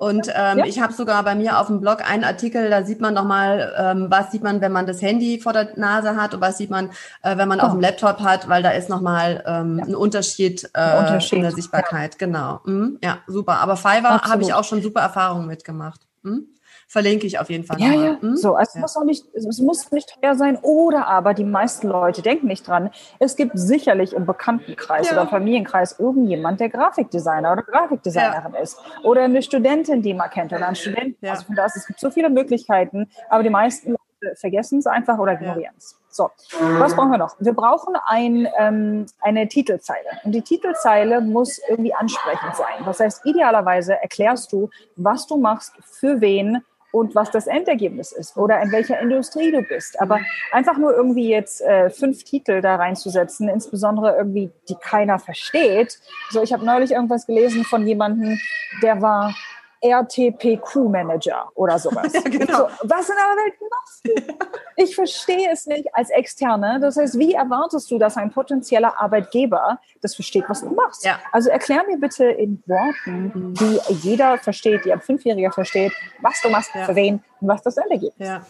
Und 0.01 0.29
ähm, 0.29 0.59
ja. 0.59 0.65
ich 0.65 0.81
habe 0.81 0.93
sogar 0.93 1.25
bei 1.25 1.35
mir 1.35 1.59
auf 1.59 1.67
dem 1.67 1.81
Blog 1.81 2.09
einen 2.09 2.23
Artikel, 2.23 2.71
da 2.71 2.85
sieht 2.85 3.01
man 3.01 3.15
nochmal, 3.15 3.75
ähm, 3.77 4.07
was 4.09 4.31
sieht 4.31 4.45
man, 4.45 4.61
wenn 4.61 4.71
man 4.71 4.87
das 4.87 5.03
Handy 5.03 5.41
vor 5.41 5.53
der 5.53 5.77
Nase 5.77 6.15
hat 6.15 6.35
und 6.35 6.41
was 6.41 6.57
sieht 6.57 6.71
man, 6.71 6.91
äh, 7.23 7.37
wenn 7.37 7.49
man 7.49 7.59
oh. 7.59 7.65
auf 7.65 7.73
dem 7.73 7.81
Laptop 7.81 8.21
hat, 8.21 8.49
weil 8.49 8.63
da 8.63 8.71
ist 8.71 8.89
nochmal 8.89 9.43
ähm, 9.45 9.79
ja. 9.81 9.87
ein 9.87 9.97
Unterschied, 9.97 10.71
äh, 10.75 10.99
Unterschied 11.01 11.39
in 11.39 11.43
der 11.43 11.51
Sichtbarkeit. 11.51 12.15
Ja. 12.15 12.27
Genau. 12.27 12.61
Mhm. 12.65 12.99
Ja, 13.03 13.19
super. 13.27 13.59
Aber 13.59 13.77
Fiverr 13.77 14.23
habe 14.23 14.43
ich 14.43 14.55
auch 14.55 14.63
schon 14.63 14.83
super 14.83 15.01
Erfahrungen 15.01 15.49
mitgemacht. 15.49 16.03
Mhm 16.23 16.47
verlinke 16.89 17.27
ich 17.27 17.39
auf 17.39 17.51
jeden 17.51 17.65
Fall. 17.65 17.79
Ja, 17.81 17.93
ja. 17.93 18.21
Hm? 18.21 18.37
So, 18.37 18.55
also 18.57 18.79
ja. 18.79 18.85
es 18.85 18.95
muss 18.95 18.97
auch 18.97 19.05
nicht, 19.05 19.27
es 19.35 19.61
muss 19.61 19.93
nicht 19.93 20.19
teuer 20.21 20.35
sein 20.35 20.59
oder 20.63 21.07
aber 21.07 21.35
die 21.35 21.45
meisten 21.45 21.87
Leute 21.87 22.23
denken 22.23 22.47
nicht 22.47 22.67
dran. 22.67 22.91
Es 23.19 23.37
gibt 23.37 23.53
sicherlich 23.55 24.15
im 24.15 24.27
Bekanntenkreis 24.27 25.11
ja. 25.11 25.13
oder 25.13 25.29
Familienkreis 25.29 26.01
irgendjemand, 26.01 26.61
der 26.61 26.71
Grafikdesigner 26.71 27.53
oder 27.53 27.63
Grafikdesignerin 27.63 28.55
ja. 28.55 28.61
ist 28.61 28.79
oder 29.05 29.23
eine 29.23 29.43
Studentin, 29.43 30.03
die 30.03 30.15
man 30.15 30.31
kennt 30.31 30.53
oder 30.53 30.67
ein 30.67 30.77
Student. 30.77 31.17
Also 31.23 31.45
von 31.45 31.55
daher, 31.55 31.71
es 31.75 31.87
gibt 31.87 32.01
so 32.01 32.11
viele 32.11 32.31
Möglichkeiten, 32.31 33.09
aber 33.29 33.43
die 33.43 33.51
meisten 33.51 33.91
Leute 33.91 34.37
vergessen 34.37 34.79
es 34.79 34.87
einfach 34.87 35.19
oder 35.19 35.35
ignorieren 35.35 35.75
es. 35.77 35.99
So, 36.11 36.31
was 36.79 36.97
brauchen 36.97 37.11
wir 37.11 37.19
noch? 37.19 37.37
Wir 37.39 37.53
brauchen 37.53 37.95
ein, 38.07 38.49
ähm, 38.59 39.07
eine 39.21 39.47
Titelzeile. 39.47 40.09
Und 40.25 40.33
die 40.33 40.43
Titelzeile 40.43 41.21
muss 41.21 41.61
irgendwie 41.69 41.95
ansprechend 41.95 42.57
sein. 42.57 42.85
Das 42.85 42.99
heißt, 42.99 43.27
idealerweise 43.27 43.95
erklärst 44.03 44.53
du, 44.53 44.71
was 44.97 45.27
du 45.27 45.37
machst, 45.37 45.75
für 45.85 46.21
wen, 46.21 46.65
und 46.93 47.15
was 47.15 47.31
das 47.31 47.47
Endergebnis 47.47 48.13
ist 48.13 48.37
oder 48.37 48.61
in 48.63 48.73
welcher 48.73 49.01
Industrie 49.01 49.51
du 49.51 49.63
bist. 49.63 50.01
Aber 50.01 50.21
einfach 50.53 50.79
nur 50.79 50.95
irgendwie 50.95 51.29
jetzt 51.29 51.61
äh, 51.61 51.91
fünf 51.91 52.25
Titel 52.25 52.61
da 52.61 52.77
reinzusetzen, 52.77 53.49
insbesondere 53.49 54.17
irgendwie, 54.17 54.51
die 54.69 54.77
keiner 54.77 55.19
versteht. 55.19 55.99
So, 56.31 56.43
ich 56.43 56.53
habe 56.53 56.65
neulich 56.65 56.93
irgendwas 56.93 57.27
gelesen 57.27 57.65
von 57.65 57.87
jemandem, 57.87 58.39
der 58.83 59.03
war 59.03 59.35
RTPQ-Manager 59.83 61.51
oder 61.55 61.79
sowas. 61.79 62.13
Ja, 62.13 62.21
genau. 62.25 62.69
so, 62.69 62.89
was 62.89 63.09
in 63.09 63.17
aller 63.17 63.37
Welt 63.37 63.55
machst 63.71 64.05
du? 64.05 64.49
Ich 64.81 64.95
verstehe 64.95 65.51
es 65.53 65.67
nicht 65.67 65.89
als 65.93 66.11
Externe. 66.11 66.79
Das 66.81 66.97
heißt, 66.97 67.19
wie 67.19 67.35
erwartest 67.35 67.91
du, 67.91 67.99
dass 67.99 68.17
ein 68.17 68.31
potenzieller 68.31 69.01
Arbeitgeber 69.01 69.81
das 70.01 70.15
versteht, 70.15 70.45
was 70.47 70.61
du 70.61 70.71
machst? 70.71 71.05
Ja. 71.05 71.19
Also 71.33 71.51
erklär 71.51 71.83
mir 71.85 71.99
bitte 71.99 72.27
in 72.27 72.63
Worten, 72.67 73.55
die 73.55 73.81
jeder 74.03 74.39
versteht, 74.39 74.85
die 74.85 74.93
ein 74.93 75.01
Fünfjähriger 75.01 75.51
versteht, 75.51 75.93
was 76.23 76.41
du 76.43 76.49
machst, 76.49 76.71
ja. 76.77 76.85
für 76.85 76.95
wen 76.95 77.25
und 77.41 77.49
was 77.49 77.63
das 77.63 77.77
Endergebnis 77.77 78.15
ist. 78.21 78.29
Ja. 78.29 78.47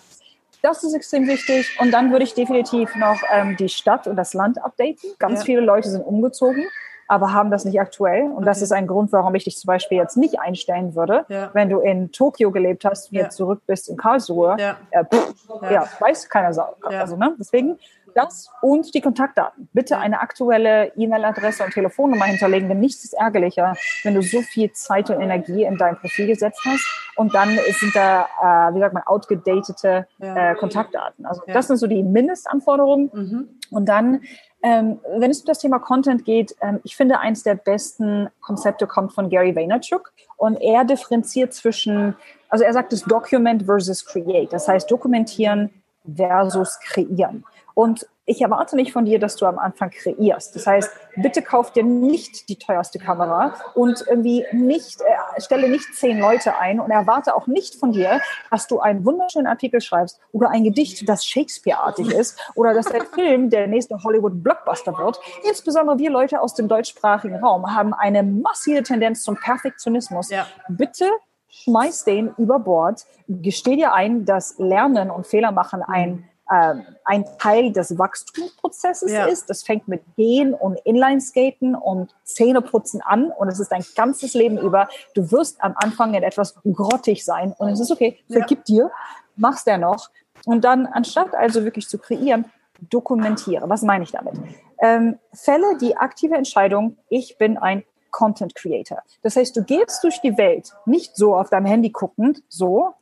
Das 0.61 0.85
ist 0.85 0.93
extrem 0.93 1.27
wichtig. 1.27 1.79
Und 1.81 1.93
dann 1.93 2.11
würde 2.11 2.25
ich 2.25 2.35
definitiv 2.35 2.95
noch 2.97 3.23
ähm, 3.33 3.57
die 3.57 3.71
Stadt 3.71 4.07
und 4.07 4.17
das 4.17 4.35
Land 4.35 4.63
updaten. 4.63 5.15
Ganz 5.19 5.45
viele 5.45 5.61
Leute 5.61 5.89
sind 5.89 6.03
umgezogen 6.03 6.67
aber 7.09 7.33
haben 7.33 7.51
das 7.51 7.65
nicht 7.65 7.81
aktuell. 7.81 8.25
Und 8.25 8.37
okay. 8.37 8.45
das 8.45 8.63
ist 8.63 8.73
ein 8.73 8.87
Grund, 8.87 9.13
warum 9.13 9.35
ich 9.35 9.45
dich 9.45 9.57
zum 9.57 9.67
Beispiel 9.67 9.99
jetzt 9.99 10.17
nicht 10.17 10.39
einstellen 10.39 10.95
würde, 10.95 11.25
ja. 11.29 11.51
wenn 11.55 11.69
du 11.69 11.81
in 11.81 12.13
Tokio 12.13 12.51
gelebt 12.51 12.85
hast 12.85 13.11
und 13.11 13.19
jetzt 13.19 13.37
zurück 13.37 13.63
bist 13.67 13.89
in 13.89 13.97
Karlsruhe. 13.97 14.57
Ja, 14.59 14.77
äh, 14.91 15.05
pff, 15.05 16.01
weiß 16.01 16.29
keiner 16.29 16.53
Sau. 16.53 16.77
Also, 16.83 17.17
ne? 17.17 17.35
Deswegen 17.39 17.79
das 18.15 18.51
und 18.63 18.95
die 18.95 19.01
Kontaktdaten. 19.01 19.69
Bitte 19.73 19.99
eine 19.99 20.21
aktuelle 20.21 20.93
E-Mail-Adresse 20.97 21.65
und 21.65 21.73
Telefonnummer 21.73 22.25
hinterlegen, 22.25 22.69
denn 22.69 22.81
nichts 22.81 23.05
ist 23.05 23.13
ärgerlicher, 23.13 23.77
wenn 24.03 24.15
du 24.15 24.23
so 24.23 24.41
viel 24.43 24.73
Zeit 24.73 25.11
und 25.11 25.21
Energie 25.21 25.65
in 25.65 25.77
dein 25.77 25.97
Profil 25.97 26.27
gesetzt 26.27 26.61
hast 26.65 26.85
und 27.17 27.35
dann 27.35 27.51
sind 27.51 27.95
da, 27.95 28.27
äh, 28.43 28.75
wie 28.75 28.81
sagt 28.81 28.95
man, 28.95 29.05
outgedatete 29.05 30.07
äh, 30.19 30.55
Kontaktdaten. 30.57 31.27
Also 31.27 31.43
das 31.47 31.69
sind 31.69 31.77
so 31.77 31.87
die 31.87 32.03
Mindestanforderungen. 32.03 33.11
Mhm. 33.13 33.49
Und 33.71 33.89
dann 33.89 34.23
ähm, 34.63 34.99
wenn 35.19 35.31
es 35.31 35.41
um 35.41 35.47
das 35.47 35.61
Thema 35.61 35.79
Content 35.79 36.25
geht, 36.25 36.57
ähm, 36.61 36.81
ich 36.83 36.97
finde, 36.97 37.21
eins 37.21 37.43
der 37.43 37.55
besten 37.55 38.29
Konzepte 38.41 38.87
kommt 38.87 39.13
von 39.13 39.31
Gary 39.31 39.55
Vaynerchuk 39.55 40.13
und 40.37 40.57
er 40.61 40.85
differenziert 40.85 41.55
zwischen, 41.55 42.17
also 42.49 42.65
er 42.65 42.73
sagt 42.73 42.93
es 42.93 43.03
Document 43.03 43.65
versus 43.65 44.05
Create, 44.05 44.53
das 44.53 44.67
heißt 44.67 44.91
dokumentieren 44.91 45.71
versus 46.17 46.79
kreieren. 46.81 47.45
Und 47.75 48.09
ich 48.29 48.43
erwarte 48.43 48.77
nicht 48.77 48.93
von 48.93 49.07
dir, 49.07 49.19
dass 49.19 49.37
du 49.37 49.47
am 49.47 49.59
Anfang 49.59 49.91
kreierst. 49.91 50.55
Das 50.55 50.67
heißt, 50.67 50.91
bitte 51.17 51.41
kauf 51.41 51.73
dir 51.73 51.83
nicht 51.83 52.49
die 52.51 52.57
teuerste 52.59 52.99
Kamera 52.99 53.55
und 53.75 54.05
irgendwie 54.07 54.45
nicht, 54.53 55.01
äh, 55.01 55.41
stelle 55.41 55.71
nicht 55.71 55.95
zehn 55.95 56.19
Leute 56.19 56.59
ein 56.59 56.79
und 56.79 56.91
erwarte 56.91 57.35
auch 57.35 57.47
nicht 57.47 57.77
von 57.77 57.93
dir, 57.93 58.21
dass 58.51 58.67
du 58.67 58.81
einen 58.81 59.07
wunderschönen 59.07 59.47
Artikel 59.47 59.81
schreibst 59.81 60.21
oder 60.33 60.51
ein 60.51 60.63
Gedicht, 60.63 61.09
das 61.09 61.25
Shakespeare-artig 61.25 62.11
ist 62.11 62.39
oder 62.55 62.75
dass 62.75 62.87
der 62.87 63.05
Film 63.05 63.49
der 63.49 63.67
nächste 63.67 64.03
Hollywood-Blockbuster 64.03 64.99
wird. 64.99 65.19
Insbesondere 65.49 65.99
wir 65.99 66.11
Leute 66.11 66.43
aus 66.43 66.55
dem 66.55 66.69
deutschsprachigen 66.69 67.37
Raum 67.37 67.75
haben 67.75 67.95
eine 67.95 68.23
massive 68.23 68.83
Tendenz 68.83 69.23
zum 69.23 69.37
Perfektionismus. 69.37 70.29
Ja. 70.29 70.47
Bitte 70.69 71.09
schmeiß 71.49 72.05
den 72.05 72.35
über 72.37 72.59
Bord, 72.59 73.07
gesteh 73.29 73.77
dir 73.77 73.93
ein, 73.93 74.25
dass 74.25 74.59
Lernen 74.59 75.11
und 75.11 75.27
Fehler 75.27 75.53
machen 75.53 75.83
ein 75.83 76.29
ähm, 76.51 76.83
ein 77.05 77.25
Teil 77.39 77.73
des 77.73 77.99
Wachstumsprozesses 77.99 79.13
ja. 79.13 79.27
ist. 79.27 79.51
Das 79.51 79.63
fängt 79.63 79.87
mit 79.87 80.03
Gehen 80.17 80.55
und 80.55 80.79
Inlineskaten 80.85 81.75
und 81.75 82.15
Zähneputzen 82.25 83.03
an 83.03 83.31
und 83.31 83.49
es 83.49 83.61
ist 83.61 83.71
dein 83.71 83.85
ganzes 83.95 84.33
Leben 84.33 84.57
über. 84.57 84.89
Du 85.15 85.31
wirst 85.31 85.63
am 85.63 85.75
Anfang 85.77 86.15
in 86.15 86.23
etwas 86.23 86.55
grottig 86.73 87.25
sein 87.25 87.55
und 87.59 87.69
es 87.69 87.81
ist 87.81 87.91
okay, 87.91 88.19
vergib 88.31 88.61
ja. 88.61 88.65
dir, 88.65 88.91
mach's 89.37 89.65
dennoch. 89.65 90.09
Und 90.47 90.65
dann, 90.65 90.87
anstatt 90.87 91.35
also 91.35 91.65
wirklich 91.65 91.87
zu 91.89 91.99
kreieren, 91.99 92.47
dokumentiere. 92.81 93.69
Was 93.69 93.83
meine 93.83 94.05
ich 94.05 94.13
damit? 94.13 94.35
Ähm, 94.81 95.19
Fälle 95.35 95.77
die 95.79 95.97
aktive 95.97 96.37
Entscheidung, 96.37 96.97
ich 97.11 97.37
bin 97.37 97.59
ein 97.59 97.85
Content 98.19 98.57
Creator. 98.57 98.99
Das 99.23 99.37
heißt, 99.37 99.57
du 99.57 99.63
gehst 99.63 100.03
durch 100.03 100.21
die 100.21 100.37
Welt, 100.37 100.73
nicht 100.87 101.17
so 101.17 101.37
auf 101.37 101.51
deinem 101.51 101.67
Handy 101.67 101.91
guckend, 101.91 102.43
so, 102.49 102.95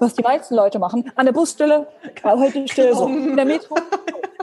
was 0.00 0.14
die 0.14 0.22
meisten 0.22 0.56
Leute 0.56 0.80
machen, 0.80 1.12
an 1.14 1.26
der 1.26 1.32
Busstelle, 1.32 1.86
Haltestelle, 2.24 2.92
so, 2.96 3.06
in 3.06 3.36
der 3.36 3.44
Metro, 3.44 3.76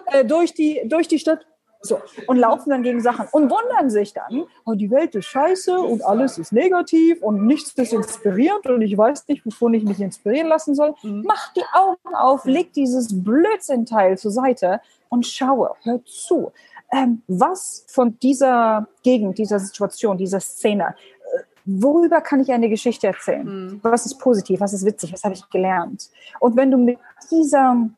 äh, 0.06 0.24
durch, 0.24 0.54
die, 0.54 0.84
durch 0.86 1.10
die 1.10 1.20
Stadt, 1.20 1.46
so, 1.82 2.00
und 2.28 2.38
laufen 2.38 2.70
dann 2.70 2.82
gegen 2.82 3.02
Sachen 3.02 3.28
und 3.34 3.52
wundern 3.52 3.90
sich 3.90 4.14
dann, 4.14 4.46
oh, 4.66 4.74
die 4.74 4.90
Welt 4.90 5.16
ist 5.16 5.26
scheiße 5.26 5.78
und 5.78 6.06
alles 6.06 6.38
ist 6.38 6.54
negativ 6.54 7.22
und 7.22 7.46
nichts 7.46 7.74
ist 7.74 7.92
inspirierend 7.92 8.68
und 8.68 8.82
ich 8.84 8.98
weiß 8.98 9.28
nicht, 9.28 9.46
wovon 9.46 9.74
ich 9.74 9.84
mich 9.84 10.00
inspirieren 10.00 10.48
lassen 10.48 10.76
soll. 10.76 10.96
Mhm. 11.04 11.24
Mach 11.28 11.52
die 11.52 11.66
Augen 11.74 12.16
auf, 12.16 12.46
leg 12.46 12.72
dieses 12.72 13.22
Blödsinnteil 13.22 14.18
zur 14.18 14.32
Seite 14.32 14.80
und 15.10 15.28
schaue, 15.28 15.76
hör 15.84 16.00
zu. 16.06 16.54
Ähm, 16.94 17.24
was 17.28 17.86
von 17.88 18.20
dieser 18.20 18.88
Gegend, 19.02 19.38
dieser 19.38 19.60
Situation, 19.60 20.18
dieser 20.18 20.40
Szene 20.40 20.96
worüber 21.66 22.22
kann 22.22 22.42
ich 22.42 22.52
eine 22.52 22.70
Geschichte 22.70 23.08
erzählen? 23.08 23.46
Mhm. 23.46 23.80
Was 23.84 24.06
ist 24.06 24.20
positiv, 24.20 24.60
was 24.60 24.74
ist 24.74 24.86
witzig, 24.86 25.14
was 25.14 25.24
habe 25.24 25.34
ich 25.34 25.50
gelernt? 25.50 26.10
Und 26.40 26.56
wenn 26.58 26.72
du 26.72 26.78
mit 26.78 27.00
dieser 27.32 27.90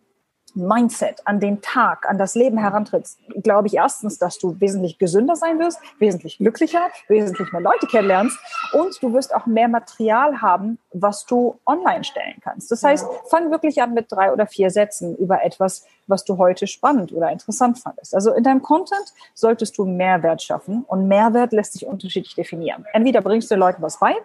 Mindset 0.55 1.21
an 1.25 1.39
den 1.39 1.61
Tag, 1.61 2.07
an 2.07 2.17
das 2.17 2.35
Leben 2.35 2.57
herantrittst, 2.57 3.19
glaube 3.43 3.67
ich 3.67 3.75
erstens, 3.75 4.17
dass 4.17 4.39
du 4.39 4.59
wesentlich 4.59 4.97
gesünder 4.97 5.35
sein 5.35 5.59
wirst, 5.59 5.79
wesentlich 5.99 6.37
glücklicher, 6.37 6.89
wesentlich 7.07 7.51
mehr 7.51 7.61
Leute 7.61 7.87
kennenlernst 7.87 8.37
und 8.73 9.01
du 9.01 9.13
wirst 9.13 9.35
auch 9.35 9.45
mehr 9.45 9.67
Material 9.67 10.41
haben, 10.41 10.77
was 10.93 11.25
du 11.25 11.59
online 11.65 12.03
stellen 12.03 12.37
kannst. 12.41 12.71
Das 12.71 12.83
heißt, 12.83 13.05
fang 13.29 13.51
wirklich 13.51 13.81
an 13.81 13.93
mit 13.93 14.11
drei 14.11 14.31
oder 14.31 14.47
vier 14.47 14.69
Sätzen 14.69 15.15
über 15.17 15.43
etwas, 15.43 15.85
was 16.07 16.23
du 16.23 16.37
heute 16.37 16.67
spannend 16.67 17.11
oder 17.11 17.29
interessant 17.31 17.79
fandest. 17.79 18.15
Also 18.15 18.33
in 18.33 18.43
deinem 18.43 18.61
Content 18.61 19.13
solltest 19.33 19.77
du 19.77 19.85
Mehrwert 19.85 20.41
schaffen 20.41 20.83
und 20.87 21.07
Mehrwert 21.07 21.51
lässt 21.51 21.73
sich 21.73 21.85
unterschiedlich 21.85 22.35
definieren. 22.35 22.85
Entweder 22.93 23.21
bringst 23.21 23.51
du 23.51 23.55
den 23.55 23.59
Leuten 23.59 23.81
was 23.81 23.99
bei 23.99 24.15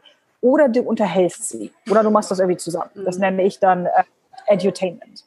oder 0.40 0.68
du 0.68 0.82
unterhältst 0.82 1.48
sie 1.48 1.72
oder 1.90 2.02
du 2.02 2.10
machst 2.10 2.30
das 2.30 2.38
irgendwie 2.38 2.58
zusammen. 2.58 2.90
Das 3.04 3.16
mhm. 3.16 3.22
nenne 3.22 3.42
ich 3.42 3.58
dann 3.58 3.86
äh, 3.86 4.04
Edutainment. 4.46 5.24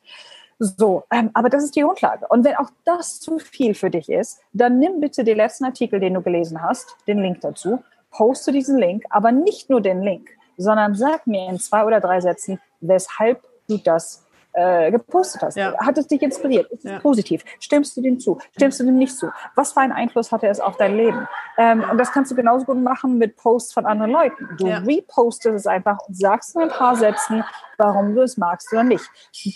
So, 0.60 1.04
ähm, 1.12 1.32
aber 1.34 1.50
das 1.50 1.64
ist 1.64 1.76
die 1.76 1.82
Grundlage. 1.82 2.28
Und 2.30 2.46
wenn 2.46 2.56
auch 2.56 2.70
das 2.86 3.20
zu 3.20 3.40
viel 3.40 3.74
für 3.74 3.90
dich 3.90 4.10
ist, 4.10 4.40
dann 4.54 4.80
nimm 4.80 5.00
bitte 5.00 5.24
den 5.24 5.38
letzten 5.38 5.66
Artikel, 5.66 6.00
den 6.00 6.14
du 6.14 6.22
gelesen 6.22 6.62
hast, 6.62 6.96
den 7.08 7.20
Link 7.20 7.42
dazu, 7.42 7.84
poste 8.12 8.52
diesen 8.52 8.78
Link, 8.78 9.04
aber 9.10 9.32
nicht 9.32 9.70
nur 9.70 9.82
den 9.82 10.02
Link, 10.02 10.30
sondern 10.58 10.96
sag 10.96 11.28
mir 11.28 11.50
in 11.50 11.60
zwei 11.60 11.84
oder 11.84 12.00
drei 12.00 12.22
Sätzen, 12.22 12.60
weshalb 12.80 13.42
du 13.68 13.78
das 13.78 14.24
äh, 14.54 14.92
gepostet 14.92 15.42
hast. 15.42 15.58
Ja. 15.58 15.76
Hat 15.80 15.98
es 15.98 16.08
dich 16.08 16.22
inspiriert? 16.22 16.72
Ist 16.72 16.84
ja. 16.84 16.98
es 16.98 17.02
positiv? 17.02 17.44
Stimmst 17.60 17.98
du 17.98 18.02
dem 18.02 18.20
zu? 18.20 18.38
Stimmst 18.56 18.80
du 18.80 18.84
dem 18.86 18.98
nicht 18.98 19.18
zu? 19.18 19.32
Was 19.56 19.74
für 19.74 19.82
einen 19.82 19.92
Einfluss 19.92 20.32
hatte 20.32 20.48
es 20.48 20.60
auf 20.60 20.78
dein 20.78 20.96
Leben? 20.96 21.28
Ähm, 21.58 21.84
und 21.90 21.98
das 21.98 22.12
kannst 22.12 22.32
du 22.32 22.36
genauso 22.36 22.66
gut 22.66 22.78
machen 22.78 23.18
mit 23.18 23.36
Posts 23.36 23.74
von 23.74 23.86
anderen 23.86 24.12
Leuten. 24.12 24.50
Du 24.60 24.68
ja. 24.68 24.78
repostest 24.78 25.56
es 25.56 25.68
einfach 25.68 25.98
und 26.08 26.16
sagst 26.16 26.56
in 26.56 26.62
ein 26.62 26.70
paar 26.70 26.96
Sätzen, 26.96 27.44
warum 27.78 28.16
du 28.16 28.22
es 28.22 28.38
magst 28.38 28.72
oder 28.72 28.84
nicht. 28.84 29.06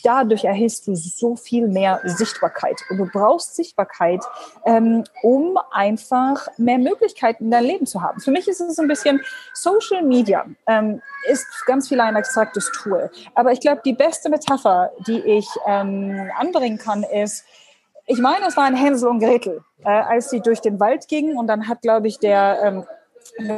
Dadurch 0.04 0.44
erhältst 0.44 0.88
du 0.88 0.96
so 0.96 1.36
viel 1.36 1.68
mehr 1.68 2.02
Sichtbarkeit. 2.04 2.82
Und 2.90 2.98
du 2.98 3.06
brauchst 3.06 3.56
Sichtbarkeit, 3.56 4.24
ähm, 4.66 5.04
um 5.22 5.58
einfach 5.72 6.48
mehr 6.58 6.78
Möglichkeiten 6.78 7.46
in 7.46 7.52
deinem 7.52 7.66
Leben 7.66 7.86
zu 7.86 8.02
haben. 8.02 8.20
Für 8.20 8.32
mich 8.32 8.48
ist 8.48 8.60
es 8.60 8.80
ein 8.80 8.88
bisschen 8.88 9.22
Social 9.54 10.04
Media. 10.04 10.46
Ähm, 10.68 11.02
ist 11.28 11.48
ganz 11.66 11.88
viel 11.88 12.00
ein 12.00 12.16
abstraktes 12.16 12.72
Tool. 12.72 13.10
Aber 13.36 13.52
ich 13.52 13.60
glaube, 13.60 13.82
die 13.84 13.94
beste 13.94 14.30
Metapher, 14.30 14.92
die 15.08 15.20
ich 15.20 15.48
ähm, 15.68 16.30
anbringen 16.38 16.78
kann, 16.78 17.04
ist, 17.04 17.44
ich 18.06 18.20
meine, 18.20 18.48
es 18.48 18.56
waren 18.56 18.76
Hänsel 18.76 19.10
und 19.10 19.20
Gretel, 19.20 19.64
äh, 19.84 19.90
als 19.90 20.30
sie 20.30 20.40
durch 20.40 20.62
den 20.62 20.80
Wald 20.80 21.08
gingen 21.08 21.38
und 21.38 21.48
dann 21.48 21.68
hat, 21.68 21.82
glaube 21.82 22.08
ich, 22.08 22.20
der 22.20 22.60
ähm, 22.64 22.86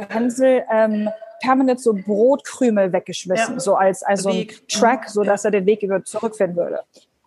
Hänsel 0.08 0.64
ähm, 0.70 1.08
permanent 1.40 1.80
so 1.80 1.92
Brotkrümel 1.94 2.92
weggeschmissen, 2.92 3.54
ja. 3.54 3.60
so 3.60 3.74
als, 3.74 4.02
als 4.02 4.22
so 4.22 4.30
ein 4.30 4.48
Track, 4.68 5.08
so 5.08 5.22
dass 5.22 5.44
er 5.44 5.50
den 5.50 5.66
Weg 5.66 5.82
über 5.82 6.04
zurückfinden 6.04 6.56
würde. 6.56 6.80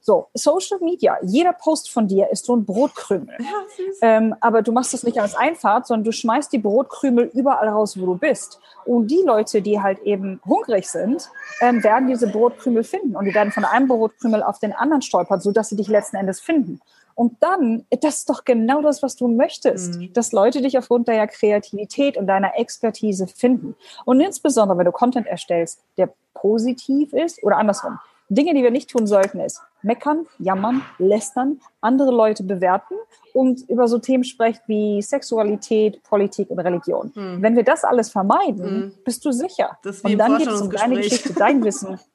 So, 0.06 0.28
Social 0.34 0.80
Media, 0.82 1.18
jeder 1.22 1.54
Post 1.54 1.90
von 1.90 2.10
dir 2.10 2.30
ist 2.30 2.44
so 2.44 2.58
ein 2.58 2.66
Brotkrümel. 2.66 3.38
Ja, 3.40 3.88
ähm, 4.02 4.36
aber 4.42 4.62
du 4.62 4.74
machst 4.74 4.94
das 4.94 5.04
nicht 5.04 5.18
als 5.18 5.34
Einfahrt, 5.34 5.88
sondern 5.88 6.04
du 6.04 6.12
schmeißt 6.12 6.52
die 6.52 6.58
Brotkrümel 6.58 7.32
überall 7.34 7.70
raus, 7.70 7.98
wo 7.98 8.06
du 8.08 8.16
bist. 8.16 8.60
Und 8.84 9.08
die 9.08 9.24
Leute, 9.26 9.62
die 9.62 9.82
halt 9.82 10.00
eben 10.00 10.42
hungrig 10.46 10.90
sind, 10.90 11.30
ähm, 11.62 11.82
werden 11.86 12.10
diese 12.10 12.28
Brotkrümel 12.28 12.84
finden. 12.84 13.16
Und 13.16 13.24
die 13.24 13.34
werden 13.34 13.54
von 13.54 13.64
einem 13.64 13.88
Brotkrümel 13.88 14.44
auf 14.44 14.60
den 14.60 14.74
anderen 14.74 15.02
stolpern, 15.02 15.40
sodass 15.40 15.70
sie 15.70 15.78
dich 15.78 15.88
letzten 15.88 16.18
Endes 16.18 16.42
finden. 16.42 16.82
Und 17.16 17.38
dann, 17.42 17.86
das 18.02 18.20
ist 18.20 18.30
doch 18.30 18.46
genau 18.46 18.82
das, 18.82 19.04
was 19.04 19.16
du 19.16 19.28
möchtest, 19.28 20.00
mhm. 20.00 20.14
dass 20.14 20.32
Leute 20.32 20.62
dich 20.62 20.78
aufgrund 20.78 21.08
deiner 21.08 21.28
Kreativität 21.28 22.18
und 22.18 22.28
deiner 22.28 22.58
Expertise 22.58 23.28
finden. 23.28 23.76
Und 24.06 24.20
insbesondere, 24.20 24.78
wenn 24.78 24.86
du 24.86 24.92
Content 24.92 25.28
erstellst, 25.28 25.80
der 25.98 26.14
positiv 26.34 27.14
ist 27.14 27.44
oder 27.44 27.58
andersrum. 27.58 28.00
Dinge, 28.30 28.54
die 28.54 28.64
wir 28.64 28.72
nicht 28.72 28.90
tun 28.90 29.06
sollten, 29.06 29.40
ist 29.40 29.62
meckern, 29.82 30.26
jammern, 30.40 30.82
lästern, 30.98 31.60
andere 31.82 32.12
Leute 32.12 32.44
bewerten 32.44 32.96
und 33.34 33.70
über 33.70 33.88
so 33.88 34.00
Themen 34.00 34.24
sprechen 34.24 34.62
wie 34.68 35.02
Sexualität, 35.02 36.02
Politik 36.04 36.50
und 36.50 36.60
Religion. 36.60 37.12
Mhm. 37.14 37.42
Wenn 37.42 37.56
wir 37.56 37.64
das 37.64 37.84
alles 37.84 38.10
vermeiden, 38.10 38.78
mhm. 38.78 38.94
bist 39.04 39.24
du 39.26 39.32
sicher. 39.32 39.78
und 40.04 40.18
dann 40.18 40.38
geht 40.38 40.48
es 40.48 40.62
um 40.62 40.72
deine 40.72 40.96
Geschichte, 40.96 41.34
dein 41.34 41.64
Wissen. 41.64 42.00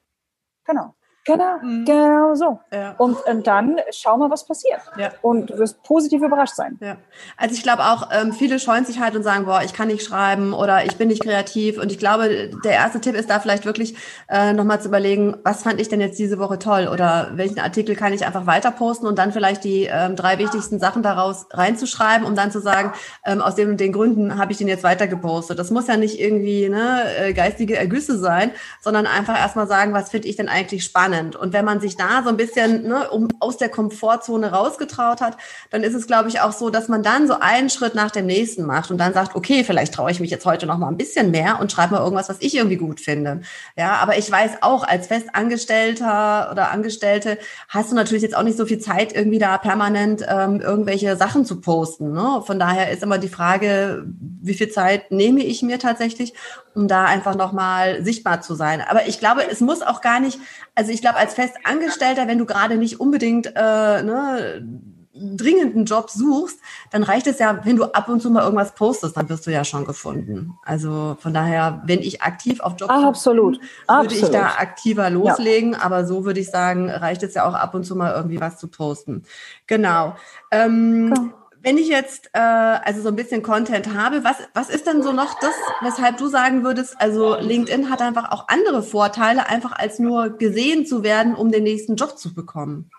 Genau. 0.64 0.94
Genau, 1.28 1.58
mhm. 1.62 1.84
genau 1.84 2.34
so. 2.34 2.58
Ja. 2.72 2.94
Und, 2.96 3.20
und 3.26 3.46
dann 3.46 3.76
schau 3.90 4.16
mal, 4.16 4.30
was 4.30 4.46
passiert. 4.46 4.80
Ja. 4.96 5.10
Und 5.20 5.50
du 5.50 5.58
wirst 5.58 5.82
positiv 5.82 6.22
überrascht 6.22 6.54
sein. 6.54 6.78
Ja. 6.80 6.96
Also 7.36 7.54
ich 7.54 7.62
glaube 7.62 7.82
auch, 7.82 8.08
ähm, 8.10 8.32
viele 8.32 8.58
scheuen 8.58 8.86
sich 8.86 8.98
halt 8.98 9.14
und 9.14 9.24
sagen, 9.24 9.44
boah, 9.44 9.60
ich 9.62 9.74
kann 9.74 9.88
nicht 9.88 10.02
schreiben 10.02 10.54
oder 10.54 10.86
ich 10.86 10.96
bin 10.96 11.08
nicht 11.08 11.22
kreativ. 11.22 11.78
Und 11.78 11.92
ich 11.92 11.98
glaube, 11.98 12.50
der 12.64 12.72
erste 12.72 13.02
Tipp 13.02 13.14
ist 13.14 13.28
da 13.28 13.40
vielleicht 13.40 13.66
wirklich 13.66 13.94
äh, 14.30 14.54
nochmal 14.54 14.80
zu 14.80 14.88
überlegen, 14.88 15.36
was 15.44 15.64
fand 15.64 15.82
ich 15.82 15.90
denn 15.90 16.00
jetzt 16.00 16.18
diese 16.18 16.38
Woche 16.38 16.58
toll 16.58 16.88
oder 16.90 17.32
welchen 17.34 17.60
Artikel 17.60 17.94
kann 17.94 18.14
ich 18.14 18.24
einfach 18.24 18.46
weiter 18.46 18.70
posten 18.70 19.06
und 19.06 19.18
dann 19.18 19.30
vielleicht 19.30 19.64
die 19.64 19.84
ähm, 19.84 20.16
drei 20.16 20.38
wichtigsten 20.38 20.78
Sachen 20.78 21.02
daraus 21.02 21.46
reinzuschreiben, 21.50 22.26
um 22.26 22.36
dann 22.36 22.50
zu 22.50 22.60
sagen, 22.60 22.92
ähm, 23.26 23.42
aus 23.42 23.54
den 23.54 23.68
und 23.68 23.80
den 23.80 23.92
Gründen 23.92 24.38
habe 24.38 24.52
ich 24.52 24.58
den 24.58 24.68
jetzt 24.68 24.82
weiter 24.82 25.06
gepostet. 25.06 25.58
Das 25.58 25.70
muss 25.70 25.88
ja 25.88 25.98
nicht 25.98 26.18
irgendwie 26.18 26.70
ne, 26.70 27.02
äh, 27.18 27.32
geistige 27.34 27.76
Ergüsse 27.76 28.18
sein, 28.18 28.50
sondern 28.80 29.06
einfach 29.06 29.38
erstmal 29.38 29.66
sagen, 29.66 29.92
was 29.92 30.08
finde 30.08 30.28
ich 30.28 30.36
denn 30.36 30.48
eigentlich 30.48 30.84
spannend 30.84 31.07
spannend. 31.08 31.36
Und 31.36 31.52
wenn 31.52 31.64
man 31.64 31.80
sich 31.80 31.96
da 31.96 32.22
so 32.22 32.28
ein 32.28 32.36
bisschen 32.36 32.88
ne, 32.88 33.08
um, 33.10 33.28
aus 33.40 33.56
der 33.56 33.68
Komfortzone 33.68 34.50
rausgetraut 34.50 35.20
hat, 35.20 35.36
dann 35.70 35.82
ist 35.82 35.94
es, 35.94 36.06
glaube 36.06 36.28
ich, 36.28 36.40
auch 36.40 36.52
so, 36.52 36.70
dass 36.70 36.88
man 36.88 37.02
dann 37.02 37.26
so 37.26 37.36
einen 37.40 37.70
Schritt 37.70 37.94
nach 37.94 38.10
dem 38.10 38.26
nächsten 38.26 38.64
macht 38.64 38.90
und 38.90 38.98
dann 38.98 39.12
sagt, 39.12 39.34
okay, 39.34 39.64
vielleicht 39.64 39.94
traue 39.94 40.10
ich 40.10 40.20
mich 40.20 40.30
jetzt 40.30 40.46
heute 40.46 40.66
noch 40.66 40.78
mal 40.78 40.88
ein 40.88 40.96
bisschen 40.96 41.30
mehr 41.30 41.60
und 41.60 41.72
schreibe 41.72 41.94
mal 41.94 42.02
irgendwas, 42.02 42.28
was 42.28 42.38
ich 42.40 42.56
irgendwie 42.56 42.76
gut 42.76 43.00
finde. 43.00 43.40
Ja, 43.76 43.96
aber 43.96 44.18
ich 44.18 44.30
weiß 44.30 44.62
auch, 44.62 44.84
als 44.86 45.06
Festangestellter 45.06 46.48
oder 46.50 46.70
Angestellte 46.70 47.38
hast 47.68 47.90
du 47.90 47.94
natürlich 47.94 48.22
jetzt 48.22 48.36
auch 48.36 48.42
nicht 48.42 48.58
so 48.58 48.66
viel 48.66 48.78
Zeit, 48.78 49.14
irgendwie 49.14 49.38
da 49.38 49.58
permanent 49.58 50.24
ähm, 50.28 50.60
irgendwelche 50.60 51.16
Sachen 51.16 51.44
zu 51.44 51.60
posten. 51.60 52.12
Ne? 52.12 52.42
Von 52.44 52.58
daher 52.58 52.90
ist 52.90 53.02
immer 53.02 53.18
die 53.18 53.28
Frage, 53.28 54.04
wie 54.42 54.54
viel 54.54 54.68
Zeit 54.68 55.10
nehme 55.10 55.42
ich 55.42 55.62
mir 55.62 55.78
tatsächlich, 55.78 56.34
um 56.78 56.86
da 56.86 57.06
einfach 57.06 57.34
nochmal 57.34 58.04
sichtbar 58.04 58.40
zu 58.40 58.54
sein. 58.54 58.80
Aber 58.88 59.08
ich 59.08 59.18
glaube, 59.18 59.42
es 59.50 59.60
muss 59.60 59.82
auch 59.82 60.00
gar 60.00 60.20
nicht, 60.20 60.38
also 60.76 60.92
ich 60.92 61.00
glaube, 61.00 61.16
als 61.16 61.34
Festangestellter, 61.34 62.28
wenn 62.28 62.38
du 62.38 62.46
gerade 62.46 62.76
nicht 62.76 63.00
unbedingt 63.00 63.48
äh, 63.48 64.02
ne, 64.02 64.64
dringenden 65.12 65.86
Job 65.86 66.08
suchst, 66.08 66.60
dann 66.92 67.02
reicht 67.02 67.26
es 67.26 67.40
ja, 67.40 67.64
wenn 67.64 67.74
du 67.74 67.84
ab 67.86 68.08
und 68.08 68.22
zu 68.22 68.30
mal 68.30 68.44
irgendwas 68.44 68.76
postest, 68.76 69.16
dann 69.16 69.28
wirst 69.28 69.44
du 69.48 69.50
ja 69.50 69.64
schon 69.64 69.84
gefunden. 69.84 70.54
Also 70.64 71.16
von 71.18 71.34
daher, 71.34 71.82
wenn 71.84 71.98
ich 71.98 72.22
aktiv 72.22 72.60
auf 72.60 72.74
Job 72.78 72.90
ah, 72.90 73.08
absolut. 73.08 73.58
würde 73.58 73.64
Absolut. 73.88 74.22
ich 74.22 74.30
da 74.30 74.46
aktiver 74.58 75.10
loslegen, 75.10 75.72
ja. 75.72 75.80
aber 75.80 76.06
so 76.06 76.24
würde 76.24 76.38
ich 76.38 76.48
sagen, 76.48 76.88
reicht 76.88 77.24
es 77.24 77.34
ja 77.34 77.48
auch 77.48 77.54
ab 77.54 77.74
und 77.74 77.82
zu 77.82 77.96
mal 77.96 78.14
irgendwie 78.14 78.40
was 78.40 78.56
zu 78.56 78.68
posten. 78.68 79.24
Genau. 79.66 80.14
Ähm, 80.52 81.12
okay 81.12 81.37
wenn 81.62 81.78
ich 81.78 81.88
jetzt 81.88 82.30
äh, 82.34 82.38
also 82.38 83.02
so 83.02 83.08
ein 83.08 83.16
bisschen 83.16 83.42
Content 83.42 83.94
habe, 83.94 84.24
was, 84.24 84.36
was 84.54 84.70
ist 84.70 84.86
denn 84.86 85.02
so 85.02 85.12
noch 85.12 85.38
das, 85.40 85.54
weshalb 85.80 86.16
du 86.16 86.28
sagen 86.28 86.62
würdest, 86.62 86.96
also 87.00 87.36
LinkedIn 87.36 87.90
hat 87.90 88.00
einfach 88.00 88.30
auch 88.30 88.46
andere 88.48 88.82
Vorteile, 88.82 89.48
einfach 89.48 89.72
als 89.72 89.98
nur 89.98 90.30
gesehen 90.30 90.86
zu 90.86 91.02
werden, 91.02 91.34
um 91.34 91.50
den 91.50 91.64
nächsten 91.64 91.96
Job 91.96 92.18
zu 92.18 92.34
bekommen? 92.34 92.90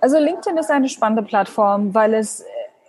Also 0.00 0.18
LinkedIn 0.18 0.58
ist 0.58 0.70
eine 0.70 0.88
spannende 0.88 1.22
Plattform, 1.22 1.94
weil 1.94 2.14
es 2.14 2.44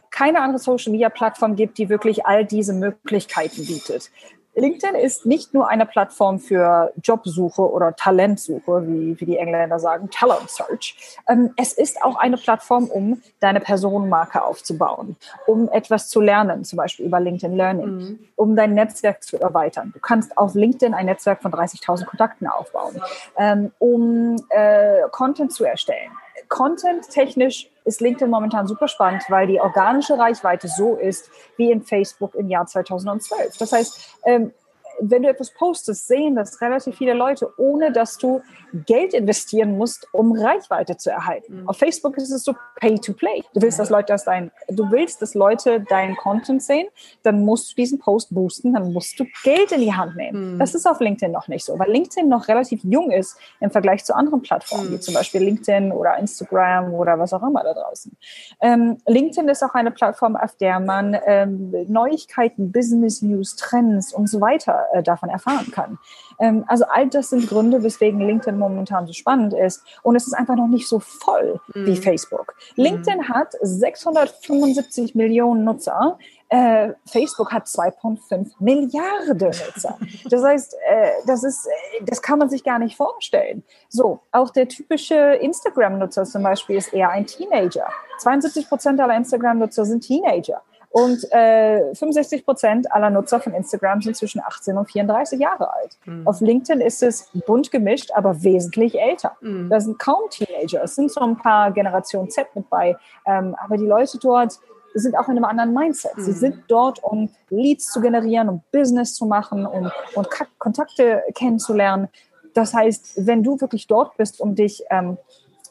keine 0.10 0.42
andere 0.42 0.60
Social-Media-Plattform 0.60 1.56
gibt, 1.56 1.78
die 1.78 1.90
wirklich 1.90 2.25
all 2.25 2.46
diese 2.46 2.74
Möglichkeiten 2.74 3.66
bietet. 3.66 4.12
LinkedIn 4.55 4.95
ist 4.95 5.25
nicht 5.25 5.53
nur 5.53 5.67
eine 5.67 5.86
Plattform 5.86 6.39
für 6.39 6.93
Jobsuche 7.01 7.62
oder 7.62 7.95
Talentsuche, 7.95 8.88
wie, 8.88 9.19
wie 9.19 9.25
die 9.25 9.38
Engländer 9.38 9.79
sagen, 9.79 10.10
Talent 10.10 10.50
Search. 10.50 11.17
Ähm, 11.27 11.53
es 11.57 11.74
ist 11.74 12.01
auch 12.03 12.15
eine 12.17 12.38
Plattform, 12.38 12.86
um 12.86 13.22
deine 13.39 13.60
Personenmarke 13.60 14.43
aufzubauen, 14.43 15.15
um 15.48 15.69
etwas 15.69 16.10
zu 16.10 16.22
lernen, 16.22 16.63
zum 16.63 16.77
Beispiel 16.77 17.05
über 17.05 17.19
LinkedIn 17.19 17.55
Learning, 17.55 17.95
mhm. 17.95 18.19
um 18.36 18.55
dein 18.55 18.74
Netzwerk 18.74 19.24
zu 19.24 19.39
erweitern. 19.39 19.91
Du 19.93 20.00
kannst 20.00 20.38
auf 20.38 20.53
LinkedIn 20.53 20.93
ein 20.93 21.07
Netzwerk 21.07 21.41
von 21.41 21.51
30.000 21.51 22.05
Kontakten 22.05 22.48
aufbauen, 22.48 23.01
ähm, 23.38 23.72
um 23.79 24.36
äh, 24.50 25.01
Content 25.12 25.51
zu 25.51 25.63
erstellen. 25.65 26.12
Content-technisch 26.53 27.67
ist 27.83 28.00
LinkedIn 28.00 28.29
momentan 28.29 28.67
super 28.67 28.88
spannend, 28.88 29.24
weil 29.29 29.48
die 29.48 29.60
organische 29.60 30.19
Reichweite 30.19 30.67
so 30.67 30.98
ist 30.98 31.31
wie 31.57 31.72
in 31.72 31.81
Facebook 31.81 32.36
im 32.36 32.48
Jahr 32.48 32.67
2012. 32.67 33.57
Das 33.57 33.72
heißt, 33.72 34.17
ähm, 34.25 34.53
wenn 35.00 35.23
du 35.23 35.29
etwas 35.29 35.51
postest, 35.51 36.07
sehen 36.07 36.35
das 36.35 36.62
relativ 36.62 36.97
viele 36.97 37.13
Leute, 37.13 37.50
ohne 37.57 37.91
dass 37.91 38.17
du 38.17 38.41
Geld 38.85 39.13
investieren 39.13 39.77
musst, 39.77 40.07
um 40.12 40.31
Reichweite 40.31 40.97
zu 40.97 41.12
erhalten. 41.12 41.62
Mhm. 41.62 41.69
Auf 41.69 41.77
Facebook 41.77 42.17
ist 42.17 42.31
es 42.31 42.43
so 42.43 42.53
Pay 42.77 42.95
to 43.00 43.13
Play. 43.13 43.43
Du 43.53 43.62
willst, 43.62 43.79
dass 43.79 43.89
Leute 43.89 44.13
das 44.13 44.25
dein, 44.25 44.51
du 44.69 44.89
willst, 44.91 45.21
dass 45.21 45.35
Leute 45.35 45.81
deinen 45.81 46.15
Content 46.15 46.63
sehen, 46.63 46.88
dann 47.21 47.43
musst 47.43 47.71
du 47.71 47.75
diesen 47.75 48.00
Post 48.00 48.33
boosten, 48.33 48.73
dann 48.73 48.93
musst 48.93 49.19
du 49.19 49.25
Geld 49.43 49.71
in 49.71 49.81
die 49.81 49.93
Hand 49.93 50.15
nehmen. 50.15 50.55
Mhm. 50.55 50.59
Das 50.59 50.73
ist 50.75 50.88
auf 50.88 51.00
LinkedIn 51.00 51.31
noch 51.31 51.47
nicht 51.47 51.65
so, 51.65 51.77
weil 51.77 51.91
LinkedIn 51.91 52.27
noch 52.27 52.47
relativ 52.47 52.83
jung 52.83 53.12
ist 53.12 53.38
im 53.59 53.69
Vergleich 53.69 54.03
zu 54.05 54.15
anderen 54.15 54.41
Plattformen, 54.41 54.89
mhm. 54.89 54.93
wie 54.93 55.00
zum 55.00 55.13
Beispiel 55.13 55.41
LinkedIn 55.43 55.91
oder 55.91 56.17
Instagram 56.17 56.93
oder 56.93 57.19
was 57.19 57.33
auch 57.33 57.43
immer 57.43 57.63
da 57.63 57.73
draußen. 57.73 58.15
Ähm, 58.62 58.97
LinkedIn 59.05 59.47
ist 59.50 59.63
auch 59.63 59.73
eine 59.73 59.91
Plattform, 59.91 60.35
auf 60.35 60.55
der 60.55 60.79
man 60.79 61.17
ähm, 61.25 61.73
Neuigkeiten, 61.88 62.71
Business 62.71 63.21
News, 63.21 63.55
Trends 63.55 64.13
und 64.13 64.27
so 64.27 64.41
weiter 64.41 64.83
äh, 64.94 65.04
davon 65.04 65.30
erfahren 65.30 65.72
kann. 65.72 65.98
Ähm, 66.40 66.63
also 66.68 66.86
all 66.86 67.08
das 67.08 67.30
sind 67.30 67.48
Gründe, 67.48 67.84
weswegen 67.84 68.20
LinkedIn 68.20 68.58
momentan 68.58 69.08
so 69.08 69.13
spannend 69.13 69.54
ist. 69.54 69.84
Und 70.02 70.16
es 70.16 70.28
ist 70.28 70.34
einfach 70.34 70.56
noch 70.56 70.68
nicht 70.68 70.88
so 70.88 71.00
voll 71.00 71.60
mhm. 71.74 71.86
wie 71.86 71.96
Facebook. 71.96 72.56
LinkedIn 72.75 73.20
mhm. 73.20 73.30
hat 73.30 73.54
675 73.62 75.16
Millionen 75.16 75.63
Nutzer. 75.63 76.18
Äh, 76.50 76.94
Facebook 77.08 77.52
hat 77.52 77.66
2,5 77.66 78.52
Milliarden 78.60 79.38
Nutzer. 79.38 79.98
Das 80.30 80.44
heißt, 80.44 80.75
äh, 80.88 81.10
das 81.25 81.44
ist, 81.44 81.66
äh, 81.66 82.04
das 82.06 82.22
kann 82.22 82.38
man 82.38 82.50
sich 82.50 82.63
gar 82.63 82.78
nicht 82.78 82.96
vorstellen. 82.96 83.63
So, 83.90 84.20
auch 84.32 84.52
der 84.52 84.68
typische 84.68 85.16
Instagram-Nutzer 85.16 86.25
zum 86.25 86.44
Beispiel 86.44 86.78
ist 86.78 86.94
eher 86.94 87.10
ein 87.10 87.25
Teenager. 87.25 87.88
72 88.20 88.70
Prozent 88.70 89.00
aller 89.00 89.18
Instagram-Nutzer 89.18 89.86
sind 89.86 90.02
Teenager. 90.02 90.62
Und 90.93 91.25
äh, 91.31 91.95
65 91.95 92.45
Prozent 92.45 92.91
aller 92.91 93.09
Nutzer 93.09 93.39
von 93.39 93.55
Instagram 93.55 94.03
sind 94.03 94.15
zwischen 94.15 94.41
18 94.45 94.77
und 94.77 94.85
34 94.85 95.39
Jahre 95.39 95.73
alt. 95.73 95.97
Mhm. 96.05 96.27
Auf 96.27 96.39
LinkedIn 96.39 96.81
ist 96.81 97.01
es 97.01 97.31
bunt 97.47 97.71
gemischt, 97.71 98.12
aber 98.13 98.43
wesentlich 98.43 99.01
älter. 99.01 99.35
Mhm. 99.41 99.71
Da 99.71 99.81
sind 99.81 99.97
kaum 99.97 100.29
Teenager. 100.29 100.83
Es 100.83 100.93
sind 100.93 101.12
so 101.12 101.21
ein 101.21 101.35
paar 101.35 101.71
Generation 101.71 102.29
Z 102.29 102.45
mit 102.53 102.69
bei. 102.69 102.95
Ähm, 103.25 103.55
aber 103.55 103.77
die 103.77 103.88
Leute 103.88 104.19
dort 104.19 104.59
sind 104.93 105.17
auch 105.17 105.27
in 105.29 105.31
einem 105.38 105.45
anderen 105.45 105.73
Mindset. 105.73 106.12
Sie 106.17 106.29
mhm. 106.29 106.35
sind 106.35 106.63
dort, 106.67 107.03
um 107.03 107.27
Leads 107.50 107.91
zu 107.91 108.00
generieren, 108.00 108.47
um 108.47 108.62
Business 108.71 109.15
zu 109.15 109.25
machen, 109.25 109.65
um, 109.65 109.91
um 110.13 110.25
Kontakte 110.59 111.23
kennenzulernen. 111.33 112.07
Das 112.53 112.75
heißt, 112.75 113.25
wenn 113.25 113.41
du 113.41 113.59
wirklich 113.59 113.88
dort 113.88 114.15
bist, 114.17 114.39
um 114.39 114.53
dich 114.53 114.83
ähm, 114.91 115.17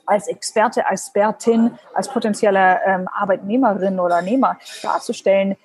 als 0.07 0.29
Experte, 0.29 0.87
als 0.87 1.07
Expertin, 1.07 1.73
als 1.95 2.09
potenzielle 2.09 2.81
ähm, 2.87 3.09
Arbeitnehmerin 3.09 4.01
oder 4.01 4.23
Nehmer 4.23 4.59
darzustellen, 4.83 5.53
äh, 5.53 5.57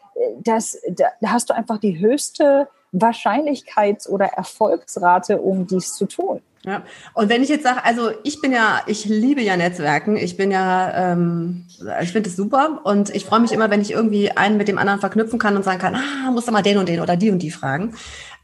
das, 0.43 0.77
da, 0.89 1.05
da 1.21 1.29
hast 1.29 1.49
du 1.49 1.55
einfach 1.55 1.79
die 1.79 1.99
höchste 1.99 2.67
Wahrscheinlichkeits- 2.93 4.07
oder 4.07 4.25
Erfolgsrate, 4.27 5.41
um 5.41 5.67
dies 5.67 5.93
zu 5.93 6.05
tun. 6.05 6.41
Ja, 6.65 6.81
und 7.13 7.29
wenn 7.29 7.43
ich 7.43 7.49
jetzt 7.49 7.63
sage, 7.63 7.85
also 7.85 8.11
ich 8.23 8.41
bin 8.41 8.51
ja, 8.51 8.81
ich 8.87 9.05
liebe 9.05 9.41
ja 9.41 9.55
Netzwerken, 9.55 10.17
ich 10.17 10.35
bin 10.35 10.51
ja, 10.51 11.11
ähm, 11.13 11.65
ich 12.01 12.11
finde 12.11 12.29
es 12.29 12.35
super 12.35 12.81
und 12.83 13.09
ich 13.15 13.23
freue 13.23 13.39
mich 13.39 13.53
immer, 13.53 13.69
wenn 13.69 13.79
ich 13.79 13.91
irgendwie 13.91 14.31
einen 14.31 14.57
mit 14.57 14.67
dem 14.67 14.77
anderen 14.77 14.99
verknüpfen 14.99 15.39
kann 15.39 15.55
und 15.55 15.63
sagen 15.63 15.79
kann, 15.79 15.95
ah, 15.95 16.31
muss 16.31 16.45
doch 16.45 16.51
mal 16.51 16.63
den 16.63 16.77
und 16.77 16.89
den 16.89 16.99
oder 16.99 17.15
die 17.15 17.31
und 17.31 17.39
die 17.39 17.51
fragen. 17.51 17.93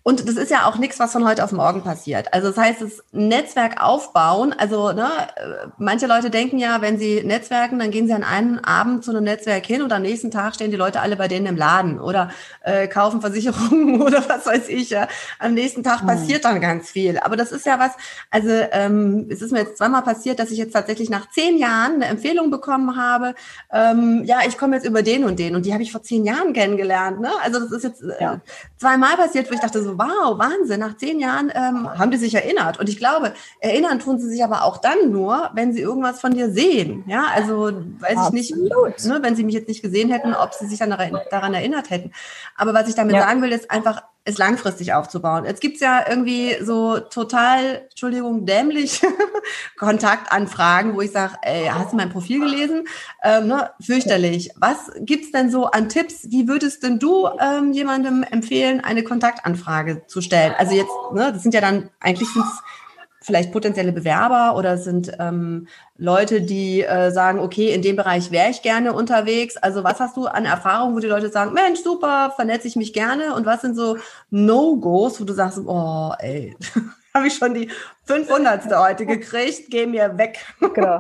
Und 0.06 0.28
das 0.28 0.36
ist 0.36 0.52
ja 0.52 0.66
auch 0.66 0.78
nichts, 0.78 1.00
was 1.00 1.14
von 1.14 1.26
heute 1.26 1.46
auf 1.46 1.54
morgen 1.54 1.82
passiert. 1.82 2.34
Also 2.34 2.50
das 2.50 2.58
heißt, 2.58 2.82
das 2.82 3.04
Netzwerk 3.14 3.82
aufbauen, 3.82 4.54
also 4.58 4.92
ne, 4.92 5.10
manche 5.78 6.08
Leute 6.08 6.30
denken 6.30 6.58
ja, 6.58 6.82
wenn 6.82 7.00
sie 7.00 7.24
netzwerken, 7.24 7.80
dann 7.80 7.90
gehen 7.90 8.06
sie 8.08 8.14
an 8.14 8.26
einem 8.26 8.60
Abend 8.60 9.06
zu 9.06 9.12
einem 9.12 9.24
Netzwerk 9.24 9.66
hin 9.66 9.82
und 9.82 9.94
am 9.94 10.02
nächsten 10.02 10.30
Tag 10.30 10.56
stehen 10.56 10.72
die 10.72 10.78
Leute 10.78 11.00
alle 11.00 11.16
bei 11.16 11.30
denen 11.30 11.46
im 11.46 11.56
Laden 11.56 12.02
oder 12.02 12.32
äh, 12.64 12.90
kaufen 12.90 13.22
Versicherungen 13.22 14.02
oder 14.06 14.28
was 14.28 14.46
weiß 14.46 14.68
ich. 14.68 14.90
Ja. 14.90 15.08
Am 15.40 15.54
nächsten 15.54 15.84
Tag 15.84 16.06
passiert 16.06 16.44
dann 16.44 16.60
ganz 16.60 16.90
viel. 16.90 17.18
Aber 17.20 17.38
das 17.38 17.54
ist 17.54 17.66
ja 17.66 17.80
was, 17.80 17.94
also 18.30 18.50
ähm, 18.50 19.28
es 19.30 19.42
ist 19.42 19.54
mir 19.54 19.60
jetzt 19.60 19.78
zweimal 19.78 20.02
passiert, 20.02 20.38
dass 20.38 20.52
ich 20.52 20.58
jetzt 20.58 20.74
tatsächlich 20.74 21.10
nach 21.10 21.30
zehn 21.30 21.58
Jahren 21.58 21.96
eine 21.96 22.08
Empfehlung 22.08 22.52
bekommen 22.52 22.98
habe, 22.98 23.36
ähm, 23.72 24.24
ja, 24.26 24.40
ich 24.46 24.58
komme 24.58 24.76
jetzt 24.76 24.86
über 24.86 25.02
den 25.02 25.24
und 25.24 25.40
den 25.40 25.56
und 25.56 25.66
die 25.66 25.72
habe 25.72 25.82
ich 25.82 25.94
vor 25.94 26.04
zehn 26.04 26.26
Jahren 26.26 26.52
kennengelernt. 26.52 27.22
Ne? 27.22 27.32
Also 27.42 27.62
das 27.62 27.72
ist 27.72 27.84
jetzt 27.84 28.04
äh, 28.04 28.22
ja. 28.22 28.42
zweimal 28.76 29.16
passiert, 29.16 29.50
wo 29.50 29.54
ich 29.54 29.62
dachte 29.62 29.82
so, 29.82 29.93
wow, 29.98 30.38
Wahnsinn, 30.38 30.80
nach 30.80 30.98
zehn 30.98 31.20
Jahren 31.20 31.52
ähm, 31.54 31.90
haben 31.98 32.12
die 32.12 32.18
sich 32.18 32.34
erinnert. 32.36 32.80
Und 32.80 32.90
ich 32.90 32.98
glaube, 32.98 33.34
erinnern 33.60 34.00
tun 34.00 34.20
sie 34.20 34.28
sich 34.28 34.44
aber 34.44 34.64
auch 34.64 34.78
dann 34.78 35.12
nur, 35.12 35.50
wenn 35.54 35.74
sie 35.74 35.82
irgendwas 35.82 36.20
von 36.20 36.34
dir 36.34 36.50
sehen. 36.50 37.04
Ja, 37.08 37.26
also 37.34 37.72
weiß 38.00 38.18
Absolut. 38.18 38.40
ich 38.40 38.56
nicht, 38.56 39.06
ne, 39.06 39.20
wenn 39.22 39.36
sie 39.36 39.44
mich 39.44 39.56
jetzt 39.56 39.68
nicht 39.68 39.82
gesehen 39.82 40.10
hätten, 40.10 40.34
ob 40.34 40.54
sie 40.54 40.68
sich 40.68 40.80
dann 40.80 40.90
daran 40.90 41.54
erinnert 41.54 41.90
hätten. 41.90 42.12
Aber 42.56 42.74
was 42.74 42.88
ich 42.88 42.96
damit 42.96 43.16
ja. 43.16 43.22
sagen 43.22 43.42
will, 43.42 43.52
ist 43.52 43.72
einfach, 43.72 44.04
es 44.26 44.38
langfristig 44.38 44.94
aufzubauen. 44.94 45.46
Jetzt 45.46 45.60
gibt's 45.60 45.82
ja 45.82 46.06
irgendwie 46.08 46.56
so 46.62 47.00
total, 47.00 47.88
Entschuldigung, 47.90 48.46
dämlich 48.46 49.02
Kontaktanfragen, 49.78 50.96
wo 50.96 51.02
ich 51.02 51.12
sage, 51.12 51.36
ey, 51.42 51.66
hast 51.68 51.92
du 51.92 51.98
mein 51.98 52.10
Profil 52.10 52.40
gelesen? 52.40 52.88
Ähm, 53.22 53.48
ne, 53.48 53.72
fürchterlich. 53.82 54.52
Was 54.56 54.92
gibt's 55.00 55.32
denn 55.32 55.52
so 55.52 55.66
an 55.66 55.90
Tipps? 55.90 56.30
Wie 56.30 56.48
würdest 56.48 56.84
denn 56.84 57.00
du 57.00 57.28
ähm, 57.40 57.74
jemandem 57.74 58.24
empfehlen, 58.24 58.82
eine 58.82 59.04
Kontaktanfrage 59.04 60.04
zu 60.08 60.22
stellen? 60.22 60.54
Also 60.58 60.74
jetzt, 60.74 60.94
ne, 61.14 61.34
das 61.34 61.44
sind 61.44 61.54
ja 61.54 61.62
dann, 61.62 61.90
eigentlich 62.00 62.30
sind's 62.30 62.62
vielleicht 63.24 63.52
potenzielle 63.52 63.94
Bewerber 63.94 64.56
oder 64.58 64.78
sind 64.78 65.12
ähm, 65.20 65.68
Leute, 65.98 66.42
die 66.42 66.84
äh, 66.84 67.10
sagen, 67.12 67.40
okay, 67.40 67.74
in 67.74 67.82
dem 67.82 67.96
Bereich 67.96 68.32
wäre 68.32 68.50
ich 68.50 68.62
gerne 68.62 68.94
unterwegs. 68.94 69.58
Also 69.58 69.84
was 69.84 70.00
hast 70.00 70.18
du 70.18 70.28
an 70.28 70.46
Erfahrung, 70.46 70.96
wo 70.96 71.00
die 71.00 71.08
Leute 71.08 71.30
sagen, 71.30 71.54
Mensch, 71.54 71.80
super, 71.80 72.34
vernetze 72.36 72.68
ich 72.68 72.76
mich 72.76 72.94
gerne. 72.94 73.34
Und 73.34 73.46
was 73.46 73.62
sind 73.62 73.76
so 73.76 73.98
No-Gos, 74.30 75.20
wo 75.22 75.26
du 75.26 75.34
sagst, 75.34 75.60
oh, 75.66 76.12
ey, 76.20 76.56
habe 77.14 77.28
ich 77.28 77.36
schon 77.36 77.54
die 77.54 77.72
500. 78.06 78.66
heute 78.76 79.06
gekriegt, 79.06 79.70
geh 79.70 79.86
mir 79.86 80.18
weg. 80.18 80.46
Genau. 80.74 81.00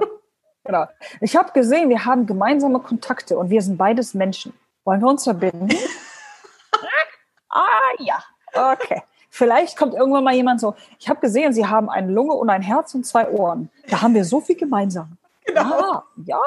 genau. 0.64 0.86
Ich 1.20 1.36
habe 1.36 1.52
gesehen, 1.52 1.90
wir 1.90 2.06
haben 2.06 2.26
gemeinsame 2.26 2.80
Kontakte 2.80 3.38
und 3.38 3.50
wir 3.50 3.62
sind 3.62 3.78
beides 3.78 4.14
Menschen. 4.14 4.54
Wollen 4.86 5.02
wir 5.02 5.10
uns 5.10 5.24
verbinden? 5.24 5.70
ah 7.50 7.92
ja, 8.00 8.24
okay. 8.54 9.02
Vielleicht 9.36 9.78
kommt 9.78 9.96
irgendwann 9.96 10.24
mal 10.24 10.36
jemand 10.36 10.60
so, 10.60 10.76
ich 11.00 11.10
habe 11.10 11.20
gesehen, 11.20 11.54
Sie 11.54 11.66
haben 11.66 11.90
eine 11.90 12.12
Lunge 12.12 12.34
und 12.34 12.52
ein 12.52 12.62
Herz 12.62 12.94
und 12.94 13.04
zwei 13.04 13.28
Ohren. 13.32 13.72
Da 13.90 14.04
haben 14.04 14.14
wir 14.14 14.26
so 14.26 14.40
viel 14.40 14.56
gemeinsam. 14.56 15.18
Genau. 15.44 15.64
Ja, 15.64 16.04
ja. 16.18 16.40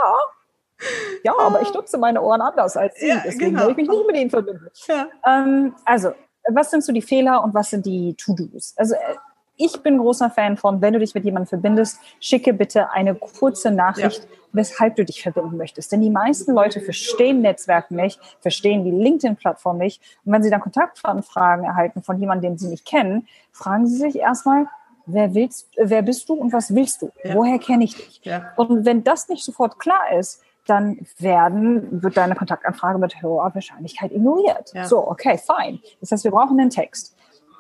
Ja, 1.25 1.33
aber 1.37 1.62
ich 1.62 1.75
nutze 1.75 1.99
meine 1.99 2.22
Ohren 2.22 2.40
anders 2.40 2.77
als 2.77 2.94
Sie. 2.94 3.09
Ja, 3.09 3.22
Deswegen 3.25 3.57
genau. 3.57 3.64
will 3.64 3.70
ich 3.70 3.77
mich 3.77 3.88
nicht 3.88 4.07
mit 4.07 4.16
Ihnen 4.16 4.31
verbinden. 4.31 4.68
Ja. 4.87 5.09
Ähm, 5.27 5.75
also, 5.85 6.12
was 6.49 6.70
sind 6.70 6.85
so 6.85 6.92
die 6.92 7.03
Fehler 7.03 7.42
und 7.42 7.55
was 7.55 7.70
sind 7.70 7.85
die 7.87 8.14
To-Dos? 8.14 8.75
Also, 8.77 8.94
äh, 8.94 9.16
ich 9.57 9.83
bin 9.83 9.99
großer 9.99 10.31
Fan 10.31 10.57
von, 10.57 10.81
wenn 10.81 10.92
du 10.92 10.99
dich 10.99 11.14
mit 11.14 11.25
jemandem 11.25 11.49
verbindest, 11.49 11.99
schicke 12.21 12.53
bitte 12.53 12.90
eine 12.90 13.14
kurze 13.14 13.71
Nachricht, 13.71 14.25
ja. 14.25 14.38
weshalb 14.53 14.97
du 14.97 15.05
dich 15.05 15.23
verbinden 15.23 15.57
möchtest. 15.57 15.92
Denn 15.92 16.01
die 16.01 16.11
meisten 16.11 16.53
Leute 16.53 16.81
verstehen 16.81 17.40
Netzwerken 17.40 17.97
nicht, 17.97 18.21
verstehen 18.40 18.85
die 18.85 18.90
LinkedIn-Plattform 18.90 19.79
nicht. 19.79 20.03
Und 20.25 20.33
wenn 20.33 20.42
sie 20.42 20.51
dann 20.51 20.61
Kontaktanfragen 20.61 21.64
erhalten 21.64 22.03
von 22.03 22.19
jemandem, 22.19 22.53
den 22.53 22.59
sie 22.59 22.69
nicht 22.69 22.85
kennen, 22.85 23.27
fragen 23.53 23.87
sie 23.87 23.97
sich 23.97 24.16
erstmal, 24.16 24.66
wer 25.07 25.35
willst, 25.35 25.69
wer 25.77 26.03
bist 26.03 26.29
du 26.29 26.35
und 26.35 26.53
was 26.53 26.75
willst 26.75 27.03
du? 27.03 27.11
Ja. 27.25 27.35
Woher 27.35 27.59
kenne 27.59 27.85
ich 27.85 27.97
dich? 27.97 28.21
Ja. 28.25 28.53
Und 28.57 28.85
wenn 28.85 29.05
das 29.05 29.29
nicht 29.29 29.45
sofort 29.45 29.79
klar 29.79 30.12
ist, 30.19 30.42
dann 30.66 31.07
werden, 31.19 32.03
wird 32.03 32.16
deine 32.16 32.35
Kontaktanfrage 32.35 32.99
mit 32.99 33.23
hoher 33.23 33.55
Wahrscheinlichkeit 33.55 34.11
ignoriert. 34.11 34.73
So, 34.85 35.09
okay, 35.09 35.38
fine. 35.38 35.79
Das 36.01 36.11
heißt, 36.11 36.25
wir 36.25 36.33
brauchen 36.33 36.59
einen 36.59 36.71
Text. 36.71 37.16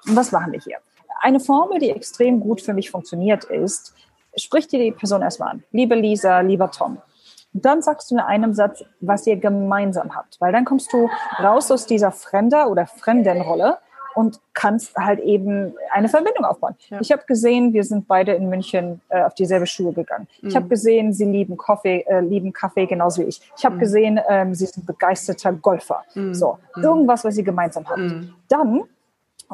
Und 0.08 0.16
was 0.16 0.32
machen 0.32 0.52
wir 0.52 0.60
hier? 0.60 0.78
Eine 1.20 1.40
Formel, 1.40 1.78
die 1.78 1.90
extrem 1.90 2.40
gut 2.40 2.60
für 2.60 2.74
mich 2.74 2.90
funktioniert, 2.90 3.44
ist, 3.44 3.94
sprich 4.36 4.68
dir 4.68 4.78
die 4.78 4.92
Person 4.92 5.22
erstmal 5.22 5.50
an. 5.52 5.64
Liebe 5.72 5.94
Lisa, 5.94 6.40
lieber 6.40 6.70
Tom. 6.70 6.98
dann 7.52 7.80
sagst 7.80 8.10
du 8.10 8.16
in 8.16 8.20
einem 8.20 8.52
Satz, 8.52 8.84
was 9.00 9.26
ihr 9.26 9.36
gemeinsam 9.36 10.14
habt. 10.14 10.38
Weil 10.40 10.52
dann 10.52 10.66
kommst 10.66 10.92
du 10.92 11.08
raus 11.38 11.70
aus 11.70 11.86
dieser 11.86 12.12
Fremder- 12.12 12.68
oder 12.70 12.86
Fremdenrolle 12.86 13.78
und 14.14 14.40
kannst 14.54 14.96
halt 14.96 15.20
eben 15.20 15.74
eine 15.90 16.08
Verbindung 16.08 16.44
aufbauen. 16.46 16.74
Ja. 16.88 17.00
Ich 17.02 17.12
habe 17.12 17.24
gesehen, 17.26 17.74
wir 17.74 17.84
sind 17.84 18.08
beide 18.08 18.32
in 18.32 18.48
München 18.48 19.02
äh, 19.10 19.22
auf 19.22 19.34
dieselbe 19.34 19.66
Schule 19.66 19.92
gegangen. 19.92 20.26
Mhm. 20.40 20.48
Ich 20.48 20.56
habe 20.56 20.68
gesehen, 20.68 21.12
sie 21.12 21.26
lieben 21.26 21.58
Kaffee, 21.58 22.04
äh, 22.08 22.20
lieben 22.20 22.52
Kaffee 22.52 22.86
genauso 22.86 23.20
wie 23.22 23.26
ich. 23.26 23.40
Ich 23.58 23.64
habe 23.66 23.76
mhm. 23.76 23.80
gesehen, 23.80 24.20
ähm, 24.26 24.54
sie 24.54 24.64
sind 24.66 24.86
begeisterter 24.86 25.52
Golfer. 25.52 26.02
Mhm. 26.14 26.34
So, 26.34 26.58
mhm. 26.76 26.82
irgendwas, 26.82 27.24
was 27.24 27.34
sie 27.34 27.44
gemeinsam 27.44 27.86
habt. 27.88 27.98
Mhm. 27.98 28.34
Dann 28.48 28.84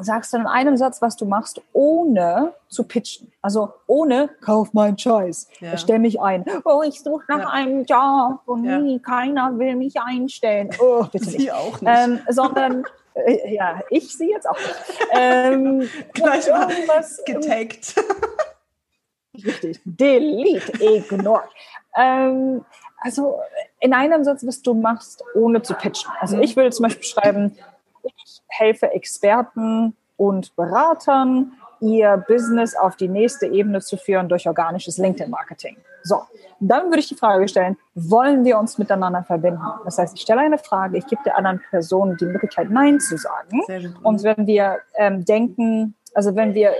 sagst 0.00 0.32
dann 0.32 0.42
in 0.42 0.46
einem 0.46 0.76
Satz, 0.76 1.02
was 1.02 1.16
du 1.16 1.24
machst, 1.24 1.60
ohne 1.72 2.54
zu 2.68 2.84
pitchen. 2.84 3.32
Also 3.42 3.72
ohne, 3.86 4.30
kauf 4.40 4.72
meinen 4.72 4.96
Scheiß, 4.98 5.48
ja. 5.60 5.76
stell 5.76 5.98
mich 5.98 6.20
ein. 6.20 6.44
Oh, 6.64 6.82
ich 6.82 7.00
suche 7.02 7.24
nach 7.28 7.40
ja. 7.40 7.48
einem 7.50 7.84
Job 7.84 8.40
und 8.46 8.64
ja. 8.64 8.78
nie, 8.78 8.98
keiner 8.98 9.58
will 9.58 9.76
mich 9.76 10.00
einstellen. 10.00 10.70
Oh, 10.80 11.04
bitte 11.12 11.26
Sie 11.26 11.38
nicht. 11.38 11.52
auch 11.52 11.80
nicht. 11.80 11.92
Ähm, 11.94 12.20
sondern, 12.28 12.84
äh, 13.14 13.54
ja, 13.54 13.80
ich 13.90 14.16
sie 14.16 14.30
jetzt 14.30 14.48
auch 14.48 14.58
nicht. 14.58 15.08
Ähm, 15.12 15.88
Gleich 16.14 16.48
mal 16.48 17.04
getaggt. 17.26 17.94
Richtig. 19.34 19.80
Delete, 19.84 20.72
ignore. 20.82 21.44
ähm, 21.96 22.64
also 23.04 23.40
in 23.80 23.92
einem 23.94 24.24
Satz, 24.24 24.46
was 24.46 24.62
du 24.62 24.74
machst, 24.74 25.24
ohne 25.34 25.62
zu 25.62 25.74
pitchen. 25.74 26.10
Also 26.20 26.36
mhm. 26.36 26.42
ich 26.42 26.56
würde 26.56 26.70
zum 26.70 26.84
Beispiel 26.84 27.04
schreiben, 27.04 27.56
ich 28.32 28.42
helfe 28.48 28.92
Experten 28.92 29.96
und 30.16 30.54
Beratern, 30.56 31.52
ihr 31.80 32.24
Business 32.28 32.76
auf 32.76 32.96
die 32.96 33.08
nächste 33.08 33.46
Ebene 33.46 33.80
zu 33.80 33.96
führen 33.96 34.28
durch 34.28 34.46
organisches 34.46 34.98
LinkedIn-Marketing. 34.98 35.76
So, 36.04 36.22
dann 36.60 36.86
würde 36.86 37.00
ich 37.00 37.08
die 37.08 37.14
Frage 37.14 37.46
stellen, 37.48 37.76
wollen 37.94 38.44
wir 38.44 38.58
uns 38.58 38.78
miteinander 38.78 39.22
verbinden? 39.24 39.62
Das 39.84 39.98
heißt, 39.98 40.16
ich 40.16 40.22
stelle 40.22 40.40
eine 40.40 40.58
Frage, 40.58 40.98
ich 40.98 41.06
gebe 41.06 41.22
der 41.24 41.36
anderen 41.36 41.60
Person 41.70 42.16
die 42.16 42.26
Möglichkeit, 42.26 42.70
Nein 42.70 43.00
zu 43.00 43.16
sagen. 43.16 43.62
Und 44.02 44.22
wenn 44.22 44.46
wir 44.46 44.78
ähm, 44.96 45.24
denken, 45.24 45.94
also 46.14 46.34
wenn 46.36 46.54
wir 46.54 46.72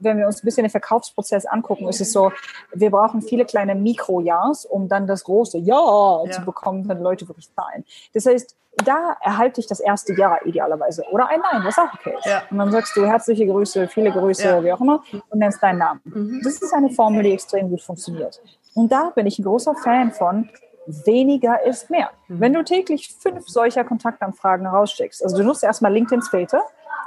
wenn 0.00 0.18
wir 0.18 0.26
uns 0.26 0.42
ein 0.42 0.46
bisschen 0.46 0.64
den 0.64 0.70
Verkaufsprozess 0.70 1.46
angucken, 1.46 1.88
ist 1.88 2.00
es 2.00 2.12
so, 2.12 2.32
wir 2.72 2.90
brauchen 2.90 3.22
viele 3.22 3.44
kleine 3.44 3.74
Mikro-Ja's, 3.74 4.64
um 4.64 4.88
dann 4.88 5.06
das 5.06 5.24
große 5.24 5.58
Ja, 5.58 6.24
ja, 6.24 6.30
zu 6.30 6.44
bekommen, 6.44 6.88
wenn 6.88 7.00
Leute 7.00 7.28
wirklich 7.28 7.48
zahlen. 7.54 7.84
Das 8.14 8.26
heißt, 8.26 8.56
da 8.84 9.16
erhalte 9.20 9.60
ich 9.60 9.66
das 9.66 9.80
erste 9.80 10.14
Ja 10.14 10.38
idealerweise. 10.44 11.04
Oder 11.10 11.28
ein 11.28 11.40
Nein, 11.40 11.64
was 11.64 11.78
auch 11.78 11.92
okay 11.94 12.14
ist. 12.18 12.26
Ja. 12.26 12.42
Und 12.50 12.58
dann 12.58 12.70
sagst 12.70 12.96
du 12.96 13.04
herzliche 13.06 13.46
Grüße, 13.46 13.88
viele 13.88 14.12
Grüße, 14.12 14.44
ja. 14.44 14.64
wie 14.64 14.72
auch 14.72 14.80
immer, 14.80 15.02
und 15.28 15.38
nennst 15.38 15.62
deinen 15.62 15.78
Namen. 15.78 16.00
Mhm. 16.04 16.40
Das 16.44 16.62
ist 16.62 16.72
eine 16.72 16.90
Formel, 16.90 17.22
die 17.22 17.32
extrem 17.32 17.68
gut 17.68 17.82
funktioniert. 17.82 18.40
Und 18.74 18.92
da 18.92 19.10
bin 19.10 19.26
ich 19.26 19.38
ein 19.38 19.44
großer 19.44 19.74
Fan 19.74 20.12
von, 20.12 20.48
weniger 20.86 21.62
ist 21.64 21.90
mehr. 21.90 22.10
Mhm. 22.28 22.40
Wenn 22.40 22.52
du 22.52 22.62
täglich 22.64 23.14
fünf 23.18 23.48
solcher 23.48 23.84
Kontaktanfragen 23.84 24.66
rausschickst, 24.66 25.22
also 25.22 25.36
du 25.36 25.44
nutzt 25.44 25.62
erstmal 25.62 25.92
LinkedIn's 25.92 26.28
Filter, 26.28 26.62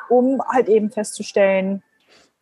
um 0.09 0.41
halt 0.47 0.67
eben 0.67 0.91
festzustellen, 0.91 1.81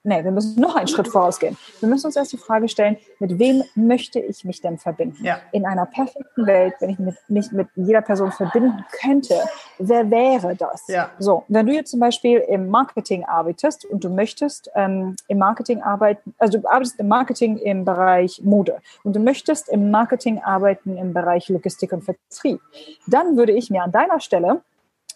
Nee, 0.03 0.23
wir 0.23 0.31
müssen 0.31 0.59
noch 0.59 0.75
einen 0.75 0.87
Schritt 0.87 1.07
vorausgehen. 1.07 1.55
Wir 1.79 1.87
müssen 1.87 2.07
uns 2.07 2.15
erst 2.15 2.33
die 2.33 2.37
Frage 2.37 2.67
stellen, 2.67 2.97
mit 3.19 3.37
wem 3.37 3.63
möchte 3.75 4.19
ich 4.19 4.43
mich 4.43 4.59
denn 4.59 4.79
verbinden? 4.79 5.23
Ja. 5.23 5.39
In 5.51 5.65
einer 5.67 5.85
perfekten 5.85 6.47
Welt, 6.47 6.73
wenn 6.79 6.89
ich 6.89 6.97
mit, 6.97 7.15
mich 7.27 7.51
mit 7.51 7.67
jeder 7.75 8.01
Person 8.01 8.31
verbinden 8.31 8.83
könnte, 8.99 9.35
wer 9.77 10.09
wäre 10.09 10.55
das? 10.55 10.87
Ja. 10.87 11.11
So, 11.19 11.43
wenn 11.49 11.67
du 11.67 11.73
jetzt 11.73 11.91
zum 11.91 11.99
Beispiel 11.99 12.39
im 12.39 12.69
Marketing 12.69 13.25
arbeitest 13.25 13.85
und 13.85 14.03
du 14.03 14.09
möchtest 14.09 14.71
ähm, 14.73 15.15
im 15.27 15.37
Marketing 15.37 15.83
arbeiten, 15.83 16.33
also 16.39 16.57
du 16.57 16.67
arbeitest 16.67 16.99
im 16.99 17.07
Marketing 17.07 17.57
im 17.57 17.85
Bereich 17.85 18.41
Mode 18.43 18.77
und 19.03 19.15
du 19.15 19.19
möchtest 19.19 19.69
im 19.69 19.91
Marketing 19.91 20.39
arbeiten 20.39 20.97
im 20.97 21.13
Bereich 21.13 21.47
Logistik 21.49 21.93
und 21.93 22.03
Vertrieb, 22.03 22.59
dann 23.05 23.37
würde 23.37 23.51
ich 23.51 23.69
mir 23.69 23.83
an 23.83 23.91
deiner 23.91 24.19
Stelle 24.19 24.61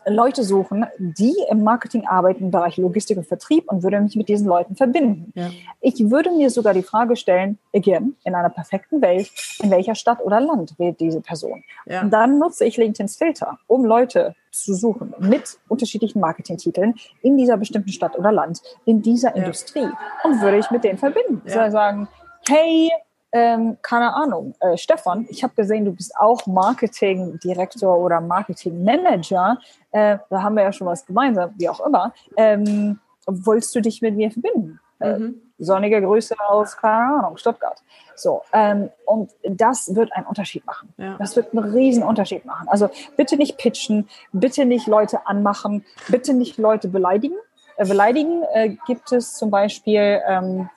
Leute 0.08 0.44
suchen, 0.44 0.86
die 1.00 1.36
im 1.50 1.63
Marketing 1.63 2.06
arbeiten 2.08 2.46
im 2.46 2.52
Bereich 2.52 2.78
Logistik 2.78 3.18
und 3.18 3.28
Vertrieb 3.28 3.72
und 3.72 3.84
würde 3.84 4.00
mich 4.00 4.15
mit 4.15 4.30
diesen 4.30 4.48
Leuten 4.48 4.76
verbinden. 4.76 5.32
Ja. 5.36 5.50
Ich 5.82 6.10
würde 6.10 6.32
mir 6.32 6.50
sogar 6.50 6.74
die 6.74 6.84
Frage 6.84 7.15
stellen, 7.15 7.58
again, 7.74 8.15
in 8.24 8.36
einer 8.36 8.50
perfekten 8.50 9.02
Welt, 9.02 9.32
in 9.62 9.72
welcher 9.72 9.96
Stadt 9.96 10.24
oder 10.24 10.39
Land 10.39 10.76
wählt 10.78 11.00
diese 11.00 11.22
Person? 11.22 11.63
Ja. 11.86 12.02
Und 12.02 12.12
dann 12.12 12.39
nutze 12.39 12.65
ich 12.65 12.78
LinkedIn's 12.78 13.15
Filter, 13.15 13.58
um 13.68 13.86
Leute 13.86 14.36
zu 14.52 14.74
suchen 14.74 15.13
mit 15.20 15.58
unterschiedlichen 15.68 16.20
Marketingtiteln 16.20 16.96
in 17.22 17.38
dieser 17.38 17.58
bestimmten 17.58 17.89
Stadt 17.89 18.18
oder 18.18 18.32
Land, 18.32 18.62
in 18.86 19.02
dieser 19.02 19.36
ja. 19.36 19.44
Industrie 19.44 19.88
und 20.24 20.41
würde 20.41 20.58
ich 20.58 20.72
mit 20.72 20.84
denen 20.84 20.98
verbinden. 20.98 21.41
Ja. 21.48 21.70
sagen, 21.72 22.08
hey, 22.48 22.91
ähm, 23.36 23.78
keine 23.82 24.13
Ahnung, 24.13 24.56
äh, 24.62 24.78
Stefan, 24.78 25.26
ich 25.30 25.43
habe 25.43 25.54
gesehen, 25.56 25.84
du 25.84 25.91
bist 25.91 26.15
auch 26.17 26.48
Marketingdirektor 26.48 27.98
oder 27.98 28.21
Marketingmanager. 28.21 29.58
Äh, 29.91 30.19
da 30.30 30.41
haben 30.41 30.56
wir 30.56 30.63
ja 30.63 30.71
schon 30.71 30.88
was 30.88 31.06
gemeinsam, 31.06 31.54
wie 31.58 31.67
auch 31.67 31.86
immer. 31.86 32.13
Ähm, 32.38 33.02
wolltest 33.28 33.76
du 33.76 33.82
dich 33.82 34.02
mit 34.02 34.15
mir 34.15 34.32
verbinden? 34.32 34.80
Äh, 35.02 35.19
mhm. 35.19 35.41
Sonnige 35.58 36.02
Grüße 36.02 36.34
aus, 36.48 36.78
keine 36.78 37.17
Ahnung, 37.17 37.36
Stuttgart. 37.36 37.84
So, 38.15 38.43
ähm, 38.54 38.89
und 39.06 39.32
das 39.43 39.93
wird 39.93 40.13
einen 40.13 40.28
Unterschied 40.28 40.65
machen. 40.65 40.93
Ja. 40.95 41.17
Das 41.19 41.36
wird 41.36 41.54
einen 41.54 41.74
riesen 41.74 42.04
Unterschied 42.04 42.45
machen. 42.45 42.69
Also 42.69 42.89
bitte 43.17 43.36
nicht 43.36 43.58
pitchen, 43.58 44.08
bitte 44.32 44.63
nicht 44.63 44.88
Leute 44.88 45.28
anmachen, 45.28 45.84
bitte 46.08 46.34
nicht 46.34 46.58
Leute 46.58 46.88
beleidigen. 46.88 47.36
Äh, 47.76 47.86
beleidigen 47.86 48.43
äh, 48.54 48.78
gibt 48.88 49.12
es 49.12 49.34
zum 49.34 49.52
Beispiel 49.52 50.21
ähm, 50.26 50.69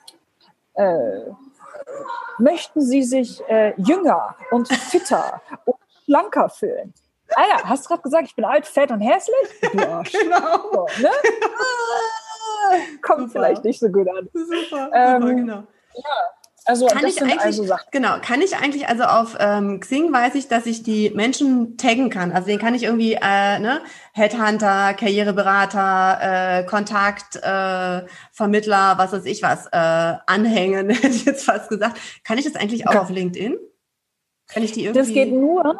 äh, 0.73 1.21
möchten 2.37 2.81
Sie 2.81 3.03
sich 3.03 3.41
äh, 3.47 3.73
jünger 3.77 4.35
und 4.51 4.67
fitter 4.67 5.41
und 5.65 5.77
schlanker 6.05 6.49
fühlen? 6.49 6.93
Ah 7.35 7.43
ja, 7.47 7.63
hast 7.63 7.85
du 7.85 7.89
gerade 7.89 8.01
gesagt, 8.01 8.27
ich 8.27 8.35
bin 8.35 8.45
alt, 8.45 8.65
fett 8.65 8.91
und 8.91 9.01
hässlich? 9.01 9.35
Ja, 9.73 10.01
genau. 10.11 10.71
So, 10.71 11.01
ne? 11.01 11.11
Kommt 13.01 13.19
Super. 13.19 13.31
vielleicht 13.31 13.63
nicht 13.63 13.79
so 13.79 13.89
gut 13.89 14.07
an. 14.09 14.29
Super, 14.33 14.89
ähm, 14.93 15.21
Super 15.21 15.33
genau. 15.33 15.63
Ja, 15.93 16.17
also 16.69 16.85
kann 16.85 17.01
das 17.01 17.13
ich 17.13 17.19
sind 17.19 17.39
also 17.39 17.63
Sachen. 17.63 17.87
Genau, 17.91 18.17
kann 18.21 18.41
ich 18.41 18.55
eigentlich, 18.55 18.87
also 18.87 19.03
auf 19.03 19.35
ähm, 19.39 19.79
Xing 19.79 20.13
weiß 20.13 20.35
ich, 20.35 20.47
dass 20.47 20.67
ich 20.67 20.83
die 20.83 21.09
Menschen 21.09 21.77
taggen 21.77 22.11
kann. 22.11 22.31
Also 22.31 22.47
den 22.47 22.59
kann 22.59 22.75
ich 22.75 22.83
irgendwie, 22.83 23.13
äh, 23.13 23.59
ne, 23.59 23.81
Headhunter, 24.13 24.93
Karriereberater, 24.93 26.59
äh, 26.59 26.63
Kontakt, 26.65 27.37
äh, 27.37 28.05
Vermittler, 28.31 28.97
was 28.97 29.11
weiß 29.11 29.25
ich 29.25 29.41
was, 29.41 29.65
äh, 29.67 30.17
anhängen, 30.27 30.89
hätte 30.91 31.07
ich 31.07 31.25
jetzt 31.25 31.45
fast 31.45 31.69
gesagt. 31.69 31.99
Kann 32.23 32.37
ich 32.37 32.45
das 32.45 32.55
eigentlich 32.55 32.87
auch 32.87 32.93
ja. 32.93 33.01
auf 33.01 33.09
LinkedIn? 33.09 33.57
Kann 34.47 34.61
ich 34.61 34.71
die 34.71 34.85
irgendwie? 34.85 34.99
Das 34.99 35.11
geht 35.11 35.33
nur, 35.33 35.75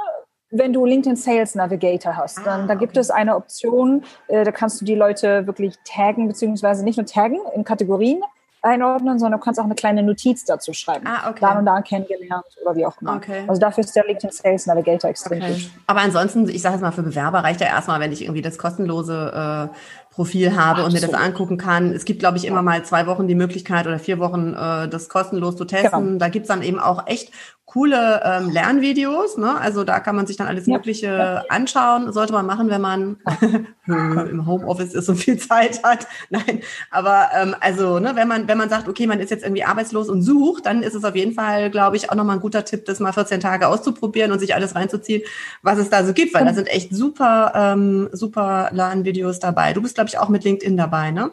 wenn 0.50 0.74
du 0.74 0.86
LinkedIn 0.86 1.16
Sales 1.16 1.54
Navigator 1.54 2.18
hast, 2.18 2.40
dann 2.46 2.62
ah, 2.62 2.68
da 2.68 2.74
gibt 2.74 2.98
es 2.98 3.12
eine 3.12 3.36
Option, 3.36 4.04
äh, 4.28 4.44
da 4.44 4.52
kannst 4.52 4.82
du 4.82 4.86
die 4.86 4.96
Leute 4.96 5.46
wirklich 5.46 5.76
taggen, 5.86 6.28
beziehungsweise 6.28 6.84
nicht 6.84 6.98
nur 6.98 7.06
taggen 7.06 7.40
in 7.54 7.64
Kategorien, 7.64 8.24
einordnen, 8.62 9.20
sondern 9.20 9.40
du 9.40 9.44
kannst 9.44 9.60
auch 9.60 9.66
eine 9.66 9.76
kleine 9.76 10.04
Notiz 10.04 10.44
dazu 10.46 10.74
schreiben. 10.74 11.06
Ah, 11.08 11.30
okay. 11.30 11.40
Da 11.42 11.60
und 11.60 11.66
da 11.66 11.82
kennengelernt 11.82 12.46
oder 12.62 12.76
wie 12.76 12.86
auch 12.86 13.00
immer. 13.02 13.16
Okay. 13.16 13.44
Also 13.48 13.60
dafür 13.60 13.84
ist 13.84 13.96
der 13.96 14.06
LinkedIn 14.06 14.32
Sales 14.32 14.66
Navigator 14.66 15.10
extrem 15.10 15.42
okay. 15.42 15.54
gut. 15.54 15.72
Aber 15.88 16.02
ansonsten, 16.02 16.48
ich 16.50 16.62
sage 16.62 16.76
jetzt 16.76 16.82
mal, 16.82 16.92
für 16.92 17.04
Bewerber 17.04 17.40
reicht 17.40 17.62
ja 17.62 17.68
erstmal, 17.68 18.00
wenn 18.00 18.12
ich 18.12 18.22
irgendwie 18.22 18.42
das 18.42 18.58
kostenlose 18.58 19.70
äh, 19.72 19.76
Profil 20.12 20.56
habe 20.56 20.82
Absolut. 20.82 20.88
und 20.88 20.94
mir 20.94 21.08
das 21.08 21.14
angucken 21.14 21.58
kann. 21.58 21.94
Es 21.94 22.04
gibt, 22.04 22.20
glaube 22.20 22.38
ich, 22.38 22.46
immer 22.46 22.62
mal 22.62 22.84
zwei 22.84 23.08
Wochen 23.08 23.28
die 23.28 23.36
Möglichkeit 23.36 23.88
oder 23.88 24.00
vier 24.00 24.20
Wochen 24.20 24.54
äh, 24.54 24.90
das 24.90 25.08
kostenlos 25.08 25.56
zu 25.56 25.66
testen. 25.66 26.06
Genau. 26.06 26.20
Da 26.20 26.30
gibt's 26.30 26.48
dann 26.48 26.62
eben 26.62 26.80
auch 26.80 27.08
echt 27.08 27.32
coole 27.70 28.22
ähm, 28.26 28.50
Lernvideos. 28.50 29.38
Ne? 29.38 29.56
Also 29.62 29.84
da 29.84 30.00
kann 30.00 30.16
man 30.16 30.26
sich 30.26 30.38
dann 30.38 30.48
alles 30.48 30.66
ja. 30.66 30.74
Mögliche 30.74 31.06
ja. 31.06 31.44
anschauen. 31.50 32.12
Sollte 32.12 32.34
man 32.34 32.48
machen, 32.48 32.70
wenn 32.72 32.82
man 32.82 33.18
im 33.88 34.48
Homeoffice 34.48 34.96
ist 34.96 35.08
und 35.08 35.18
viel 35.18 35.38
Zeit 35.38 35.84
hat. 35.84 36.08
Nein, 36.32 36.62
aber 36.90 37.28
ähm, 37.40 37.56
also 37.60 38.00
ne, 38.00 38.16
wenn 38.16 38.28
man 38.28 38.48
wenn 38.48 38.58
man 38.58 38.70
sagt, 38.70 38.88
okay, 38.88 39.06
man 39.06 39.20
ist 39.20 39.30
jetzt 39.30 39.44
irgendwie 39.44 39.64
arbeitslos 39.64 40.10
und 40.10 40.24
sucht, 40.24 40.66
dann 40.66 40.82
ist 40.82 40.96
es 40.96 41.04
auf 41.04 41.16
jeden 41.16 41.34
Fall, 41.34 41.70
glaube 41.70 41.96
ich, 41.96 42.10
auch 42.10 42.16
nochmal 42.16 42.38
ein 42.38 42.42
guter 42.42 42.66
Tipp, 42.66 42.86
das 42.86 43.00
mal 43.00 43.14
14 43.14 43.40
Tage 43.40 43.68
auszuprobieren 43.68 44.32
und 44.32 44.40
sich 44.40 44.56
alles 44.56 44.74
reinzuziehen, 44.74 45.22
was 45.62 45.78
es 45.78 45.92
da 45.92 46.04
so 46.04 46.14
gibt, 46.14 46.34
weil 46.34 46.46
da 46.46 46.54
sind 46.54 46.68
echt 46.68 46.94
super 46.94 47.54
ähm, 47.56 48.10
super 48.14 48.70
Lernvideos 48.72 49.40
dabei. 49.40 49.74
Du 49.74 49.82
bist, 49.84 49.94
glaube 49.94 50.09
ich, 50.10 50.20
auch 50.20 50.30
mit 50.30 50.44
LinkedIn 50.44 50.78
dabei, 50.78 51.12
ne? 51.12 51.32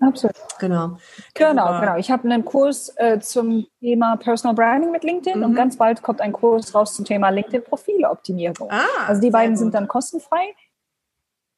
Absolut. 0.00 0.36
Genau. 0.58 0.98
Genau, 1.34 1.80
genau. 1.80 1.96
Ich 1.96 2.10
habe 2.10 2.24
einen 2.24 2.44
Kurs 2.44 2.92
äh, 2.96 3.18
zum 3.20 3.66
Thema 3.80 4.16
Personal 4.16 4.54
Branding 4.54 4.90
mit 4.90 5.04
LinkedIn 5.04 5.38
mhm. 5.38 5.44
und 5.44 5.54
ganz 5.54 5.76
bald 5.76 6.02
kommt 6.02 6.20
ein 6.20 6.32
Kurs 6.32 6.74
raus 6.74 6.94
zum 6.94 7.04
Thema 7.04 7.30
LinkedIn-Profiloptimierung. 7.30 8.70
Ah, 8.70 9.06
also 9.06 9.20
die 9.20 9.30
beiden 9.30 9.54
gut. 9.54 9.60
sind 9.60 9.74
dann 9.74 9.88
kostenfrei. 9.88 10.54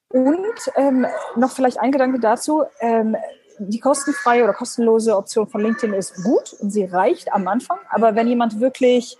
Und 0.08 0.72
ähm, 0.76 1.06
noch 1.34 1.50
vielleicht 1.50 1.80
ein 1.80 1.92
Gedanke 1.92 2.20
dazu. 2.20 2.64
Ähm, 2.80 3.16
die 3.58 3.80
kostenfreie 3.80 4.44
oder 4.44 4.52
kostenlose 4.52 5.16
Option 5.16 5.48
von 5.48 5.62
LinkedIn 5.62 5.94
ist 5.94 6.22
gut 6.22 6.52
und 6.60 6.70
sie 6.70 6.84
reicht 6.84 7.32
am 7.32 7.48
Anfang. 7.48 7.78
Aber 7.90 8.14
wenn 8.14 8.28
jemand 8.28 8.60
wirklich 8.60 9.16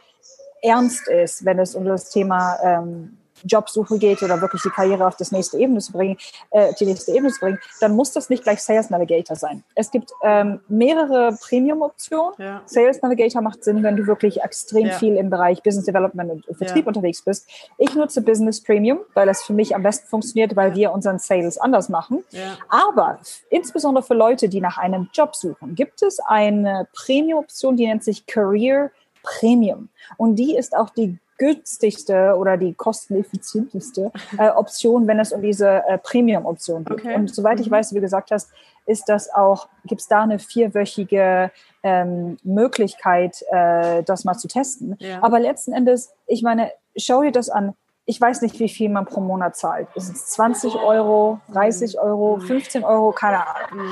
ernst 0.62 1.08
ist, 1.08 1.44
wenn 1.44 1.58
es 1.58 1.74
um 1.74 1.84
das 1.84 2.10
Thema 2.10 2.58
ähm, 2.62 3.18
Jobsuche 3.44 3.99
geht 3.99 4.22
oder 4.22 4.40
wirklich 4.40 4.62
die 4.62 4.70
Karriere 4.70 5.07
auf 5.07 5.16
das 5.16 5.33
nächste 5.33 5.59
Ebene 5.59 5.81
zu 5.81 5.92
bringen, 5.92 6.16
äh, 6.51 6.72
die 6.79 6.87
nächste 6.87 7.12
Ebene 7.12 7.33
zu 7.33 7.40
bringen, 7.40 7.59
dann 7.81 7.94
muss 7.94 8.12
das 8.12 8.31
nicht 8.31 8.42
gleich 8.42 8.62
Sales 8.62 8.90
Navigator 8.90 9.37
sein. 9.37 9.64
Es 9.75 9.90
gibt 9.90 10.12
ähm, 10.22 10.61
mehrere 10.68 11.37
Premium-Optionen. 11.40 12.35
Ja. 12.38 12.62
Sales 12.66 13.03
Navigator 13.03 13.42
macht 13.42 13.64
Sinn, 13.64 13.83
wenn 13.83 13.96
du 13.96 14.07
wirklich 14.07 14.42
extrem 14.42 14.87
ja. 14.87 14.99
viel 14.99 15.16
im 15.16 15.31
Bereich 15.31 15.62
Business 15.62 15.87
Development 15.87 16.31
und 16.31 16.57
Vertrieb 16.57 16.85
ja. 16.85 16.88
unterwegs 16.88 17.22
bist. 17.22 17.49
Ich 17.79 17.94
nutze 17.94 18.22
Business 18.22 18.62
Premium, 18.62 19.01
weil 19.14 19.27
das 19.27 19.42
für 19.42 19.53
mich 19.53 19.75
am 19.75 19.83
besten 19.83 20.09
funktioniert, 20.09 20.57
weil 20.57 20.75
wir 20.75 20.92
unseren 20.92 21.18
Sales 21.18 21.59
anders 21.59 21.88
machen. 21.88 22.25
Aber 22.68 23.18
insbesondere 23.51 24.05
für 24.05 24.14
Leute, 24.14 24.49
die 24.49 24.61
nach 24.61 24.79
einem 24.79 25.09
Job 25.12 25.35
suchen, 25.37 25.75
gibt 25.75 26.03
es 26.03 26.18
eine 26.20 26.88
Premium-Option, 26.92 27.77
die 27.77 27.87
nennt 27.87 28.05
sich 28.05 28.27
Career 28.27 28.90
Premium. 29.22 29.88
Und 30.16 30.37
die 30.37 30.57
ist 30.57 30.77
auch 30.77 30.90
die 30.90 31.18
günstigste 31.38 32.35
oder 32.37 32.57
die 32.57 32.75
kosteneffizienteste 32.75 34.11
äh, 34.38 34.49
Option, 34.49 35.07
wenn 35.07 35.20
es 35.20 35.33
um 35.33 35.42
diese 35.42 35.83
äh, 35.87 35.99
Premium-Option 35.99 36.85
geht. 36.85 37.01
Okay. 37.01 37.14
Und 37.14 37.35
soweit 37.35 37.61
ich 37.61 37.68
mhm. 37.68 37.72
weiß, 37.72 37.92
wie 37.92 37.96
du 37.96 38.01
gesagt 38.03 38.31
hast, 38.31 38.51
ist 38.87 39.09
das 39.09 39.33
auch, 39.33 39.68
gibt 39.85 40.01
es 40.01 40.09
da 40.09 40.22
eine 40.22 40.38
vierwöchige 40.38 41.51
ähm, 41.83 42.38
Möglichkeit, 42.42 43.42
äh, 43.51 44.03
das 44.03 44.25
mal 44.25 44.35
zu 44.35 44.49
testen. 44.49 44.96
Ja. 45.01 45.22
Aber 45.22 45.40
letzten 45.40 45.72
Endes, 45.72 46.12
ich 46.27 46.42
meine, 46.42 46.70
schau 46.96 47.22
dir 47.22 47.33
das 47.33 47.51
an 47.51 47.75
ich 48.08 48.20
weiß 48.20 48.42
nicht, 48.42 48.60
wie 48.60 48.68
viel 48.68 48.88
man 48.88 49.04
pro 49.04 49.20
Monat 49.20 49.56
zahlt. 49.56 49.88
Ist 49.96 50.08
es 50.08 50.26
20 50.26 50.76
Euro, 50.76 51.40
30 51.52 51.98
Euro, 51.98 52.38
15 52.38 52.84
Euro, 52.84 53.10
keine 53.10 53.44
Ahnung. 53.44 53.84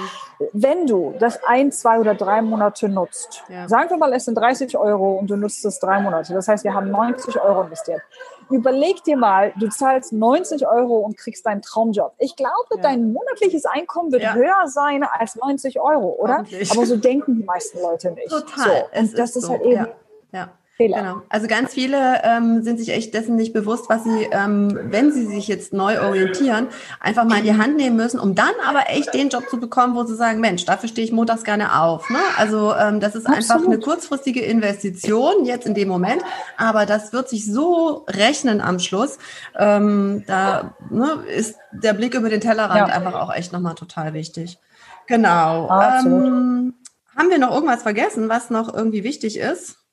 Wenn 0.53 0.87
du 0.87 1.15
das 1.19 1.43
ein, 1.43 1.73
zwei 1.73 1.99
oder 1.99 2.15
drei 2.15 2.41
Monate 2.41 2.89
nutzt, 2.89 3.43
ja. 3.49 3.69
sagen 3.69 3.91
wir 3.91 3.97
mal, 3.97 4.13
es 4.13 4.27
sind 4.27 4.37
30 4.37 4.79
Euro 4.79 5.15
und 5.15 5.29
du 5.29 5.37
nutzt 5.37 5.65
es 5.65 5.81
drei 5.81 6.01
Monate. 6.01 6.33
Das 6.33 6.47
heißt, 6.47 6.63
wir 6.63 6.75
haben 6.75 6.93
90 6.93 7.41
Euro 7.41 7.63
investiert. 7.63 8.03
Überleg 8.51 9.03
dir 9.03 9.17
mal, 9.17 9.53
du 9.57 9.69
zahlst 9.69 10.13
90 10.13 10.65
Euro 10.65 10.99
und 10.99 11.17
kriegst 11.17 11.45
deinen 11.45 11.63
Traumjob. 11.63 12.15
Ich 12.19 12.37
glaube, 12.37 12.77
ja. 12.77 12.83
dein 12.83 13.13
monatliches 13.13 13.65
Einkommen 13.65 14.13
wird 14.13 14.23
ja. 14.23 14.35
höher 14.35 14.67
sein 14.67 15.03
als 15.03 15.35
90 15.35 15.81
Euro, 15.81 16.17
oder? 16.21 16.45
Aber 16.71 16.87
so 16.87 16.97
denken 16.97 17.35
die 17.35 17.45
meisten 17.45 17.81
Leute 17.81 18.13
nicht. 18.13 18.29
Total. 18.29 18.87
So. 18.93 19.01
Und 19.01 19.19
das 19.19 19.31
ist, 19.31 19.37
ist 19.37 19.43
so. 19.47 19.51
halt 19.51 19.63
eben. 19.63 19.89
Ja. 20.31 20.51
Fehler. 20.77 20.97
Genau. 20.99 21.23
Also 21.29 21.47
ganz 21.47 21.73
viele 21.73 22.21
ähm, 22.25 22.65
sind 22.65 22.79
sich 22.79 22.91
echt 22.91 23.15
dessen 23.15 23.37
nicht 23.37 23.53
bewusst, 23.53 23.89
was 23.89 24.03
sie, 24.03 24.29
ähm, 24.33 24.77
wenn 24.91 25.13
sie 25.13 25.25
sich 25.25 25.47
jetzt 25.47 25.73
neu 25.73 26.01
orientieren, 26.01 26.67
einfach 26.99 27.25
mal 27.25 27.39
in 27.39 27.45
die 27.45 27.57
Hand 27.57 27.77
nehmen 27.77 27.95
müssen, 27.95 28.19
um 28.19 28.35
dann 28.35 28.51
aber 28.67 28.91
echt 28.91 29.15
den 29.15 29.29
Job 29.29 29.49
zu 29.49 29.61
bekommen, 29.61 29.95
wo 29.95 30.03
sie 30.03 30.17
sagen, 30.17 30.41
Mensch, 30.41 30.65
dafür 30.65 30.89
stehe 30.89 31.07
ich 31.07 31.13
montags 31.13 31.45
gerne 31.45 31.81
auf. 31.81 32.11
Ne? 32.11 32.19
Also 32.37 32.75
ähm, 32.75 32.99
das 32.99 33.15
ist 33.15 33.27
Absolut. 33.27 33.51
einfach 33.51 33.67
eine 33.67 33.79
kurzfristige 33.79 34.41
Investition 34.41 35.45
jetzt 35.45 35.65
in 35.67 35.75
dem 35.75 35.87
Moment, 35.87 36.23
aber 36.57 36.87
das 36.87 37.13
wird 37.13 37.29
sich 37.29 37.47
so 37.47 38.05
rechnen 38.09 38.61
am 38.61 38.81
Schluss. 38.81 39.19
Ähm, 39.57 40.25
da 40.27 40.75
ne, 40.91 41.23
ist 41.37 41.57
der 41.71 41.93
Blick 41.93 42.15
über 42.15 42.31
den 42.31 42.41
Tellerrand 42.41 42.89
ja. 42.89 42.95
einfach 42.97 43.15
auch 43.15 43.33
echt 43.33 43.53
nochmal 43.53 43.77
total 43.77 44.13
wichtig. 44.13 44.59
Genau. 45.07 45.69
Ähm, 45.71 46.75
haben 47.17 47.31
wir 47.31 47.39
noch 47.39 47.53
irgendwas 47.53 47.83
vergessen, 47.83 48.29
was 48.29 48.51
noch 48.51 48.75
irgendwie 48.75 49.05
wichtig 49.05 49.39
ist? 49.39 49.84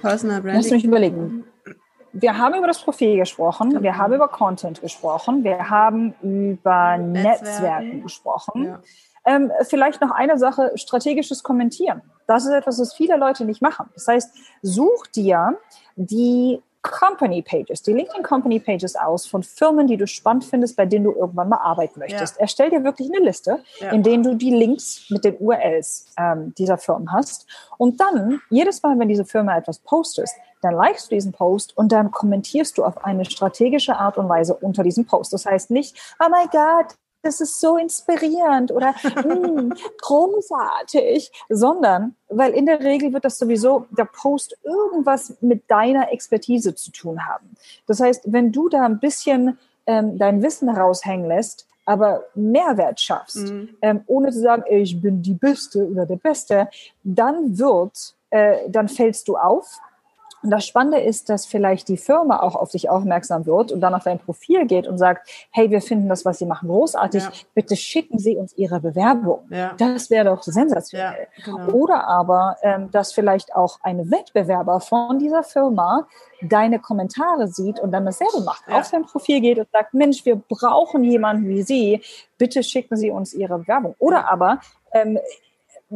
Personal 0.00 0.40
Branding. 0.40 0.62
Lass 0.62 0.70
mich 0.70 0.84
überlegen. 0.84 1.44
Wir 2.12 2.36
haben 2.36 2.54
über 2.54 2.66
das 2.66 2.82
Profil 2.82 3.16
gesprochen, 3.16 3.82
wir 3.82 3.96
haben 3.96 4.12
über 4.12 4.28
Content 4.28 4.82
gesprochen, 4.82 5.44
wir 5.44 5.70
haben 5.70 6.14
über 6.20 6.98
Netzwerken, 6.98 7.12
Netzwerken 7.12 8.02
gesprochen. 8.02 8.64
Ja. 8.64 8.80
Ähm, 9.24 9.50
vielleicht 9.62 10.00
noch 10.02 10.10
eine 10.10 10.36
Sache, 10.36 10.72
strategisches 10.74 11.42
Kommentieren. 11.42 12.02
Das 12.26 12.44
ist 12.44 12.52
etwas, 12.52 12.78
was 12.78 12.92
viele 12.92 13.16
Leute 13.16 13.44
nicht 13.44 13.62
machen. 13.62 13.88
Das 13.94 14.08
heißt, 14.08 14.34
such 14.62 15.06
dir 15.06 15.58
die 15.96 16.60
Company 16.82 17.42
Pages, 17.42 17.82
die 17.82 17.92
LinkedIn 17.92 18.24
Company 18.24 18.58
Pages 18.58 18.96
aus 18.96 19.26
von 19.26 19.42
Firmen, 19.42 19.86
die 19.86 19.96
du 19.96 20.06
spannend 20.06 20.44
findest, 20.44 20.76
bei 20.76 20.84
denen 20.84 21.04
du 21.04 21.12
irgendwann 21.12 21.48
mal 21.48 21.58
arbeiten 21.58 22.00
möchtest. 22.00 22.36
Ja. 22.36 22.40
Erstell 22.42 22.70
dir 22.70 22.82
wirklich 22.82 23.08
eine 23.08 23.24
Liste, 23.24 23.62
ja. 23.78 23.90
in 23.90 24.02
denen 24.02 24.22
du 24.24 24.34
die 24.34 24.50
Links 24.50 25.06
mit 25.08 25.24
den 25.24 25.36
URLs 25.38 26.06
ähm, 26.18 26.52
dieser 26.58 26.78
Firmen 26.78 27.12
hast. 27.12 27.46
Und 27.78 28.00
dann, 28.00 28.40
jedes 28.50 28.82
Mal, 28.82 28.98
wenn 28.98 29.08
diese 29.08 29.24
Firma 29.24 29.56
etwas 29.56 29.78
postest, 29.78 30.34
dann 30.60 30.74
likest 30.74 31.10
du 31.10 31.14
diesen 31.14 31.32
Post 31.32 31.76
und 31.76 31.92
dann 31.92 32.10
kommentierst 32.10 32.78
du 32.78 32.84
auf 32.84 33.04
eine 33.04 33.24
strategische 33.24 33.96
Art 33.96 34.18
und 34.18 34.28
Weise 34.28 34.54
unter 34.54 34.82
diesem 34.82 35.04
Post. 35.04 35.32
Das 35.32 35.46
heißt 35.46 35.70
nicht, 35.70 35.96
oh 36.20 36.28
mein 36.30 36.48
Gott, 36.50 36.96
das 37.22 37.40
ist 37.40 37.60
so 37.60 37.76
inspirierend 37.76 38.72
oder 38.72 38.94
mm, 39.24 39.72
großartig, 40.00 41.30
sondern 41.48 42.16
weil 42.28 42.52
in 42.52 42.66
der 42.66 42.80
Regel 42.80 43.12
wird 43.12 43.24
das 43.24 43.38
sowieso 43.38 43.86
der 43.90 44.04
Post 44.04 44.56
irgendwas 44.62 45.36
mit 45.40 45.70
deiner 45.70 46.12
Expertise 46.12 46.74
zu 46.74 46.90
tun 46.90 47.26
haben. 47.26 47.56
Das 47.86 48.00
heißt, 48.00 48.32
wenn 48.32 48.52
du 48.52 48.68
da 48.68 48.84
ein 48.84 48.98
bisschen 48.98 49.58
ähm, 49.86 50.18
dein 50.18 50.42
Wissen 50.42 50.68
raushängen 50.68 51.26
lässt, 51.26 51.66
aber 51.84 52.24
Mehrwert 52.34 53.00
schaffst, 53.00 53.36
mhm. 53.36 53.70
ähm, 53.82 54.02
ohne 54.06 54.30
zu 54.30 54.40
sagen, 54.40 54.64
ich 54.68 55.00
bin 55.00 55.22
die 55.22 55.34
Beste 55.34 55.88
oder 55.88 56.06
der 56.06 56.16
Beste, 56.16 56.68
dann 57.02 57.58
wird, 57.58 58.14
äh, 58.30 58.68
dann 58.68 58.88
fällst 58.88 59.26
du 59.28 59.36
auf 59.36 59.80
und 60.42 60.50
das 60.50 60.66
Spannende 60.66 61.00
ist, 61.00 61.28
dass 61.28 61.46
vielleicht 61.46 61.88
die 61.88 61.96
Firma 61.96 62.40
auch 62.40 62.56
auf 62.56 62.70
dich 62.70 62.90
aufmerksam 62.90 63.46
wird 63.46 63.72
und 63.72 63.80
dann 63.80 63.94
auf 63.94 64.04
dein 64.04 64.18
Profil 64.18 64.66
geht 64.66 64.86
und 64.86 64.98
sagt, 64.98 65.28
hey, 65.50 65.70
wir 65.70 65.80
finden 65.80 66.08
das, 66.08 66.24
was 66.24 66.38
Sie 66.38 66.46
machen, 66.46 66.68
großartig. 66.68 67.22
Ja. 67.22 67.30
Bitte 67.54 67.76
schicken 67.76 68.18
Sie 68.18 68.36
uns 68.36 68.52
Ihre 68.56 68.80
Bewerbung. 68.80 69.40
Ja. 69.50 69.74
Das 69.78 70.10
wäre 70.10 70.26
doch 70.26 70.42
sensationell. 70.42 71.28
Ja, 71.36 71.44
genau. 71.44 71.72
Oder 71.72 72.08
aber, 72.08 72.56
ähm, 72.62 72.90
dass 72.90 73.12
vielleicht 73.12 73.54
auch 73.54 73.78
ein 73.82 74.10
Wettbewerber 74.10 74.80
von 74.80 75.18
dieser 75.18 75.42
Firma 75.42 76.06
deine 76.42 76.78
Kommentare 76.80 77.48
sieht 77.48 77.78
und 77.78 77.92
dann 77.92 78.04
dasselbe 78.04 78.40
macht, 78.40 78.64
auf 78.68 78.84
sein 78.84 79.04
Profil 79.04 79.40
geht 79.40 79.58
und 79.58 79.68
sagt, 79.70 79.94
Mensch, 79.94 80.24
wir 80.24 80.36
brauchen 80.36 81.04
jemanden 81.04 81.48
wie 81.48 81.62
Sie. 81.62 82.02
Bitte 82.36 82.62
schicken 82.62 82.96
Sie 82.96 83.10
uns 83.10 83.32
Ihre 83.32 83.58
Bewerbung. 83.58 83.94
Oder 83.98 84.30
aber, 84.30 84.60
ähm, 84.92 85.18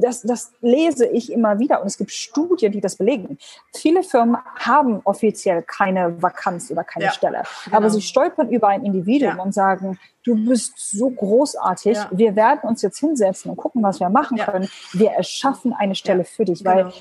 das, 0.00 0.22
das 0.22 0.52
lese 0.60 1.06
ich 1.06 1.32
immer 1.32 1.58
wieder 1.58 1.80
und 1.80 1.86
es 1.86 1.98
gibt 1.98 2.10
Studien, 2.10 2.72
die 2.72 2.80
das 2.80 2.96
belegen. 2.96 3.38
Viele 3.74 4.02
Firmen 4.02 4.36
haben 4.56 5.00
offiziell 5.04 5.62
keine 5.62 6.20
Vakanz 6.22 6.70
oder 6.70 6.84
keine 6.84 7.06
ja, 7.06 7.12
Stelle, 7.12 7.42
genau. 7.64 7.76
aber 7.76 7.90
sie 7.90 8.02
stolpern 8.02 8.48
über 8.50 8.68
ein 8.68 8.84
Individuum 8.84 9.36
ja. 9.36 9.42
und 9.42 9.52
sagen, 9.52 9.98
du 10.24 10.34
bist 10.34 10.74
so 10.78 11.10
großartig, 11.10 11.96
ja. 11.96 12.08
wir 12.10 12.36
werden 12.36 12.60
uns 12.68 12.82
jetzt 12.82 12.98
hinsetzen 12.98 13.50
und 13.50 13.56
gucken, 13.56 13.82
was 13.82 14.00
wir 14.00 14.08
machen 14.08 14.38
können. 14.38 14.68
Wir 14.92 15.10
erschaffen 15.12 15.72
eine 15.72 15.94
Stelle 15.94 16.24
für 16.24 16.44
dich, 16.44 16.64
genau. 16.64 16.76
weil 16.76 16.92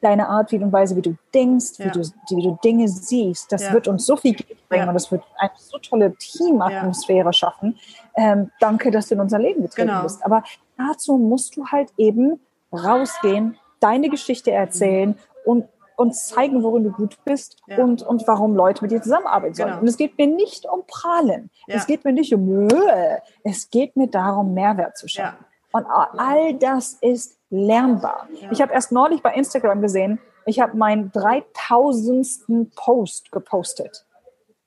deine 0.00 0.28
Art 0.28 0.52
und 0.52 0.72
Weise, 0.72 0.96
wie 0.96 1.02
du 1.02 1.16
denkst, 1.34 1.78
wie, 1.78 1.90
du, 1.90 2.00
wie 2.00 2.42
du 2.42 2.58
Dinge 2.62 2.88
siehst, 2.88 3.52
das 3.52 3.72
wird 3.72 3.88
uns 3.88 4.06
so 4.06 4.16
viel 4.16 4.36
bringen 4.68 4.88
und 4.88 4.94
das 4.94 5.10
wird 5.10 5.22
eine 5.36 5.50
so 5.56 5.78
tolle 5.78 6.14
Teamatmosphäre 6.16 7.32
schaffen. 7.32 7.78
Ähm, 8.16 8.50
danke, 8.60 8.90
dass 8.90 9.08
du 9.08 9.14
in 9.14 9.20
unser 9.20 9.38
Leben 9.38 9.62
getreten 9.62 9.88
genau. 9.88 10.02
bist. 10.02 10.24
Aber 10.24 10.42
dazu 10.76 11.16
musst 11.16 11.56
du 11.56 11.66
halt 11.66 11.92
eben 11.96 12.40
rausgehen, 12.72 13.56
deine 13.80 14.08
Geschichte 14.08 14.50
erzählen 14.50 15.16
und 15.44 15.64
und 15.98 16.14
zeigen, 16.14 16.62
worin 16.62 16.84
du 16.84 16.92
gut 16.92 17.16
bist 17.24 17.56
ja. 17.66 17.82
und, 17.82 18.02
und 18.04 18.24
warum 18.28 18.54
Leute 18.54 18.82
mit 18.82 18.92
dir 18.92 19.02
zusammenarbeiten 19.02 19.54
sollen. 19.54 19.70
Genau. 19.70 19.80
Und 19.80 19.88
es 19.88 19.96
geht 19.96 20.16
mir 20.16 20.28
nicht 20.28 20.64
um 20.64 20.84
Prahlen. 20.86 21.50
Ja. 21.66 21.74
Es 21.74 21.88
geht 21.88 22.04
mir 22.04 22.12
nicht 22.12 22.32
um 22.32 22.44
Mühe. 22.44 23.20
Es 23.42 23.68
geht 23.68 23.96
mir 23.96 24.06
darum, 24.06 24.54
Mehrwert 24.54 24.96
zu 24.96 25.08
schaffen. 25.08 25.38
Ja. 25.40 25.48
Und 25.72 25.86
all 25.86 26.54
das 26.54 26.92
ist 27.00 27.37
lernbar. 27.50 28.28
Ich 28.50 28.60
habe 28.60 28.72
erst 28.72 28.92
neulich 28.92 29.22
bei 29.22 29.34
Instagram 29.34 29.80
gesehen, 29.80 30.20
ich 30.46 30.60
habe 30.60 30.76
meinen 30.76 31.12
3000. 31.12 32.74
Post 32.74 33.30
gepostet. 33.30 34.06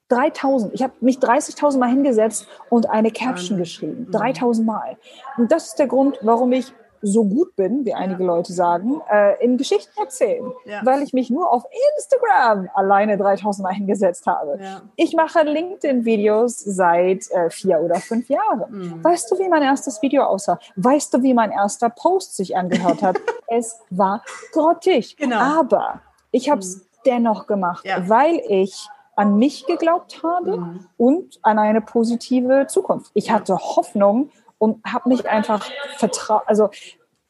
3000. 0.10 0.74
Ich 0.74 0.84
habe 0.84 0.94
mich 1.00 1.17
30.000 1.17 1.80
Mal 1.80 1.89
hingesetzt 1.89 2.48
und 2.70 2.89
eine 2.89 3.12
Caption 3.12 3.58
geschrieben. 3.58 4.12
3000 4.12 4.67
Mal. 4.67 4.98
Und 5.38 5.52
das 5.52 5.67
ist 5.67 5.80
der 5.80 5.88
Grund, 5.88 6.20
warum 6.22 6.52
ich 6.52 6.74
so 7.02 7.26
gut 7.26 7.56
bin, 7.56 7.86
wie 7.86 7.94
einige 7.94 8.24
ja. 8.24 8.28
Leute 8.28 8.54
sagen, 8.54 9.02
äh, 9.12 9.44
in 9.44 9.58
Geschichten 9.58 9.92
erzählen, 10.00 10.52
ja. 10.66 10.82
weil 10.84 11.02
ich 11.02 11.14
mich 11.14 11.30
nur 11.30 11.52
auf 11.52 11.64
Instagram 11.98 12.70
alleine 12.74 13.18
3000 13.18 13.64
Mal 13.64 13.74
hingesetzt 13.74 14.26
habe. 14.28 14.60
Ja. 14.62 14.82
Ich 14.96 15.14
mache 15.14 15.44
LinkedIn-Videos 15.44 16.60
seit 16.60 17.30
äh, 17.32 17.50
vier 17.50 17.80
oder 17.80 17.96
fünf 17.96 18.30
Jahren. 18.30 18.64
Mhm. 18.70 19.04
Weißt 19.04 19.32
du, 19.32 19.40
wie 19.40 19.50
mein 19.50 19.64
erstes 19.64 20.02
Video 20.02 20.24
aussah? 20.24 20.60
Weißt 20.76 21.14
du, 21.14 21.24
wie 21.24 21.34
mein 21.34 21.52
erster 21.52 21.90
Post 21.90 22.36
sich 22.36 22.56
angehört 22.56 23.02
hat? 23.02 23.18
es 23.48 23.80
war 23.90 24.24
grottig. 24.52 25.18
Genau. 25.18 25.38
Aber 25.38 26.02
ich 26.32 26.50
habe 26.50 26.62
es 26.62 26.78
mhm. 26.78 26.82
dennoch 27.06 27.48
gemacht, 27.48 27.86
weil 28.08 28.42
ich 28.48 28.88
an 29.16 29.38
mich 29.38 29.66
geglaubt 29.66 30.24
habe 30.24 30.58
mhm. 30.58 30.86
und 30.98 31.40
an 31.44 31.60
eine 31.60 31.82
positive 31.82 32.66
Zukunft. 32.68 33.12
Ich 33.14 33.32
hatte 33.32 33.58
Hoffnung 33.58 34.30
und 34.62 34.84
habe 34.86 35.10
mich 35.10 35.28
einfach 35.28 35.67
vertraut, 35.97 36.43
also 36.45 36.69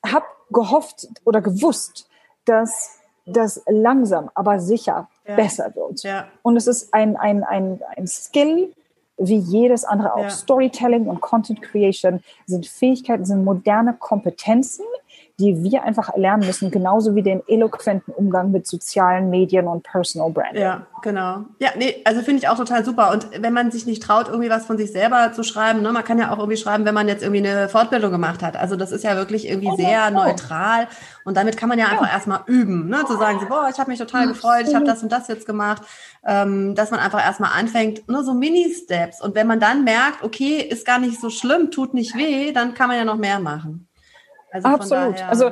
habe 0.06 0.26
gehofft 0.50 1.08
oder 1.24 1.40
gewusst, 1.40 2.10
dass 2.44 3.00
das 3.26 3.64
langsam, 3.68 4.30
aber 4.36 4.60
sicher 4.60 5.08
ja. 5.26 5.36
besser 5.38 5.74
wird. 5.74 6.04
Ja. 6.04 6.28
Und 6.42 6.58
es 6.58 6.68
ist 6.68 6.94
ein, 6.94 7.16
ein, 7.16 7.46
ein, 7.46 7.80
ein 7.96 8.06
Skill, 8.06 8.74
wie 9.18 9.38
jedes 9.38 9.86
andere 9.86 10.14
auch. 10.14 10.24
Ja. 10.24 10.30
Storytelling 10.30 11.08
und 11.08 11.22
Content 11.22 11.62
Creation 11.62 12.22
sind 12.48 12.68
Fähigkeiten, 12.68 13.24
sind 13.24 13.46
moderne 13.46 13.94
Kompetenzen, 13.94 14.84
die 15.42 15.64
wir 15.64 15.84
einfach 15.84 16.16
lernen 16.16 16.46
müssen, 16.46 16.70
genauso 16.70 17.16
wie 17.16 17.24
den 17.24 17.42
eloquenten 17.48 18.14
Umgang 18.14 18.52
mit 18.52 18.68
sozialen 18.68 19.30
Medien 19.30 19.68
und 19.68 19.84
Personal 19.84 20.30
Branding. 20.30 20.62
Ja, 20.62 20.86
genau. 21.02 21.46
Ja, 21.60 21.70
nee, 21.78 21.96
also 22.06 22.22
finde 22.22 22.40
ich 22.40 22.48
auch 22.48 22.58
total 22.58 22.86
super. 22.86 23.12
Und 23.12 23.28
wenn 23.42 23.54
man 23.54 23.72
sich 23.72 23.88
nicht 23.88 24.04
traut, 24.04 24.28
irgendwie 24.28 24.50
was 24.50 24.66
von 24.66 24.78
sich 24.78 24.92
selber 24.92 25.32
zu 25.34 25.44
schreiben, 25.44 25.82
ne, 25.82 25.92
man 25.92 26.04
kann 26.04 26.20
ja 26.20 26.32
auch 26.32 26.38
irgendwie 26.38 26.58
schreiben, 26.58 26.86
wenn 26.86 26.94
man 26.94 27.08
jetzt 27.08 27.24
irgendwie 27.24 27.48
eine 27.48 27.70
Fortbildung 27.70 28.12
gemacht 28.12 28.44
hat. 28.44 28.56
Also 28.56 28.76
das 28.76 28.92
ist 28.92 29.04
ja 29.04 29.16
wirklich 29.16 29.48
irgendwie 29.48 29.70
oh, 29.72 29.76
sehr 29.76 30.10
oh. 30.10 30.14
neutral. 30.14 30.88
Und 31.26 31.38
damit 31.38 31.58
kann 31.58 31.70
man 31.70 31.80
ja 31.80 31.88
einfach 31.88 32.08
ja. 32.08 32.14
erstmal 32.14 32.42
üben, 32.46 32.88
ne, 32.88 33.04
zu 33.08 33.18
sagen, 33.18 33.40
so, 33.40 33.48
boah, 33.48 33.68
ich 33.72 33.80
habe 33.80 33.90
mich 33.90 34.00
total 34.00 34.28
gefreut, 34.28 34.66
ich 34.68 34.76
habe 34.76 34.86
das 34.86 35.02
und 35.02 35.12
das 35.12 35.28
jetzt 35.28 35.48
gemacht. 35.48 35.82
Ähm, 36.24 36.76
dass 36.76 36.92
man 36.92 37.00
einfach 37.00 37.24
erstmal 37.24 37.58
anfängt, 37.58 38.08
nur 38.08 38.24
so 38.24 38.36
Mini-Steps. 38.36 39.22
Und 39.22 39.34
wenn 39.34 39.48
man 39.48 39.60
dann 39.60 39.84
merkt, 39.84 40.24
okay, 40.24 40.58
ist 40.58 40.86
gar 40.86 41.00
nicht 41.00 41.20
so 41.20 41.32
schlimm, 41.32 41.72
tut 41.72 41.96
nicht 41.96 42.16
weh, 42.16 42.52
dann 42.52 42.76
kann 42.76 42.90
man 42.90 42.98
ja 42.98 43.06
noch 43.06 43.18
mehr 43.18 43.40
machen. 43.40 43.88
Also 44.52 44.68
Absolut. 44.68 45.22
Also 45.24 45.52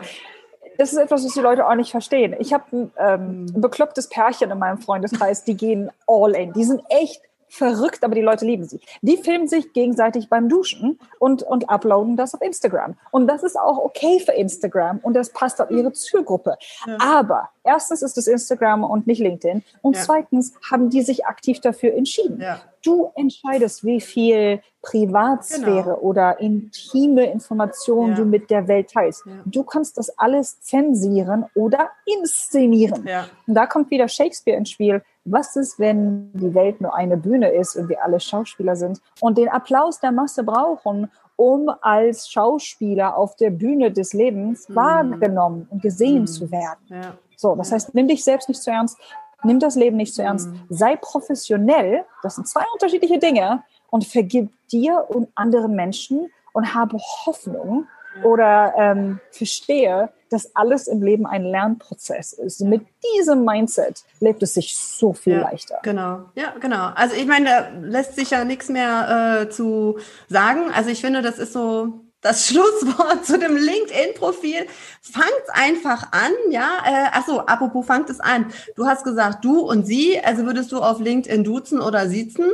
das 0.77 0.93
ist 0.93 0.97
etwas, 0.97 1.25
was 1.25 1.33
die 1.33 1.41
Leute 1.41 1.67
auch 1.67 1.75
nicht 1.75 1.91
verstehen. 1.91 2.35
Ich 2.39 2.53
habe 2.53 2.63
ein, 2.71 2.91
ähm, 2.97 3.45
ein 3.53 3.61
beklopptes 3.61 4.07
Pärchen 4.07 4.49
in 4.49 4.59
meinem 4.59 4.77
Freundeskreis, 4.77 5.43
die 5.43 5.55
gehen 5.57 5.91
all 6.07 6.31
in. 6.35 6.53
Die 6.53 6.63
sind 6.63 6.81
echt 6.89 7.21
verrückt, 7.49 8.03
aber 8.03 8.15
die 8.15 8.21
Leute 8.21 8.45
lieben 8.45 8.63
sie. 8.63 8.79
Die 9.01 9.17
filmen 9.17 9.47
sich 9.47 9.73
gegenseitig 9.73 10.29
beim 10.29 10.47
Duschen 10.47 10.99
und, 11.17 11.43
und 11.43 11.69
uploaden 11.69 12.15
das 12.15 12.33
auf 12.33 12.41
Instagram. 12.41 12.95
Und 13.11 13.27
das 13.27 13.43
ist 13.43 13.59
auch 13.59 13.77
okay 13.77 14.19
für 14.19 14.33
Instagram 14.33 14.99
und 14.99 15.15
das 15.15 15.31
passt 15.31 15.59
auf 15.59 15.71
ihre 15.71 15.91
Zielgruppe. 15.91 16.57
Ja. 16.85 16.97
Aber 16.99 17.49
erstens 17.63 18.01
ist 18.01 18.17
es 18.17 18.27
Instagram 18.27 18.83
und 18.83 19.07
nicht 19.07 19.19
LinkedIn. 19.19 19.63
Und 19.81 19.95
ja. 19.95 20.03
zweitens 20.03 20.53
haben 20.69 20.89
die 20.89 21.01
sich 21.01 21.25
aktiv 21.25 21.59
dafür 21.59 21.93
entschieden. 21.93 22.39
Ja. 22.39 22.61
Du 22.81 23.11
entscheidest, 23.15 23.83
wie 23.83 23.99
viel 23.99 24.61
Privatsphäre 24.81 25.83
genau. 25.83 25.99
oder 25.99 26.39
intime 26.39 27.29
Informationen 27.29 28.15
du 28.15 28.23
mit 28.23 28.49
der 28.49 28.69
Welt 28.69 28.91
teilst. 28.91 29.25
Du 29.45 29.63
kannst 29.63 29.97
das 29.97 30.17
alles 30.17 30.61
zensieren 30.61 31.45
oder 31.55 31.89
inszenieren. 32.05 33.05
Und 33.45 33.53
da 33.53 33.65
kommt 33.65 33.91
wieder 33.91 34.07
Shakespeare 34.07 34.57
ins 34.57 34.69
Spiel 34.69 35.01
was 35.31 35.55
ist, 35.55 35.79
wenn 35.79 36.31
die 36.33 36.53
Welt 36.53 36.81
nur 36.81 36.95
eine 36.95 37.17
Bühne 37.17 37.49
ist 37.49 37.75
und 37.75 37.89
wir 37.89 38.03
alle 38.03 38.19
Schauspieler 38.19 38.75
sind 38.75 39.01
und 39.19 39.37
den 39.37 39.49
Applaus 39.49 39.99
der 39.99 40.11
Masse 40.11 40.43
brauchen, 40.43 41.11
um 41.35 41.71
als 41.81 42.29
Schauspieler 42.29 43.17
auf 43.17 43.35
der 43.35 43.49
Bühne 43.49 43.91
des 43.91 44.13
Lebens 44.13 44.67
mhm. 44.67 44.75
wahrgenommen 44.75 45.67
und 45.69 45.81
gesehen 45.81 46.21
mhm. 46.21 46.27
zu 46.27 46.51
werden. 46.51 46.85
Ja. 46.89 47.13
So, 47.37 47.55
das 47.55 47.71
heißt, 47.71 47.95
nimm 47.95 48.07
dich 48.07 48.23
selbst 48.23 48.49
nicht 48.49 48.61
zu 48.61 48.71
ernst, 48.71 48.97
nimm 49.43 49.59
das 49.59 49.75
Leben 49.75 49.97
nicht 49.97 50.13
zu 50.13 50.21
ernst, 50.21 50.49
mhm. 50.49 50.61
sei 50.69 50.97
professionell, 50.97 52.03
das 52.23 52.35
sind 52.35 52.47
zwei 52.47 52.63
unterschiedliche 52.73 53.19
Dinge 53.19 53.63
und 53.89 54.05
vergib 54.05 54.51
dir 54.67 55.05
und 55.07 55.29
anderen 55.35 55.75
Menschen 55.75 56.29
und 56.51 56.73
habe 56.73 56.97
Hoffnung, 57.25 57.87
oder 58.23 58.73
ähm, 58.77 59.19
verstehe, 59.31 60.09
dass 60.29 60.55
alles 60.55 60.87
im 60.87 61.01
Leben 61.01 61.25
ein 61.25 61.43
Lernprozess 61.43 62.33
ist. 62.33 62.61
Mit 62.61 62.85
diesem 63.17 63.45
Mindset 63.45 64.03
lebt 64.19 64.43
es 64.43 64.53
sich 64.53 64.75
so 64.75 65.13
viel 65.13 65.33
ja, 65.33 65.41
leichter. 65.41 65.79
Genau, 65.83 66.25
ja, 66.35 66.53
genau. 66.59 66.91
Also 66.95 67.15
ich 67.15 67.25
meine, 67.25 67.45
da 67.45 67.69
lässt 67.81 68.15
sich 68.15 68.31
ja 68.31 68.45
nichts 68.45 68.69
mehr 68.69 69.41
äh, 69.41 69.49
zu 69.49 69.97
sagen. 70.27 70.71
Also 70.73 70.89
ich 70.89 71.01
finde, 71.01 71.21
das 71.21 71.39
ist 71.39 71.53
so 71.53 72.01
das 72.21 72.47
Schlusswort 72.47 73.25
zu 73.25 73.39
dem 73.39 73.55
LinkedIn-Profil. 73.55 74.67
Fangt 75.01 75.45
einfach 75.49 76.11
an, 76.11 76.31
ja. 76.49 76.69
Äh, 76.85 77.17
achso, 77.17 77.39
apropos 77.39 77.85
fangt 77.85 78.09
es 78.09 78.19
an. 78.19 78.51
Du 78.75 78.85
hast 78.85 79.03
gesagt, 79.03 79.43
du 79.45 79.59
und 79.59 79.85
sie, 79.85 80.19
also 80.19 80.45
würdest 80.45 80.71
du 80.71 80.79
auf 80.79 80.99
LinkedIn 80.99 81.43
duzen 81.43 81.79
oder 81.81 82.07
siezen? 82.07 82.51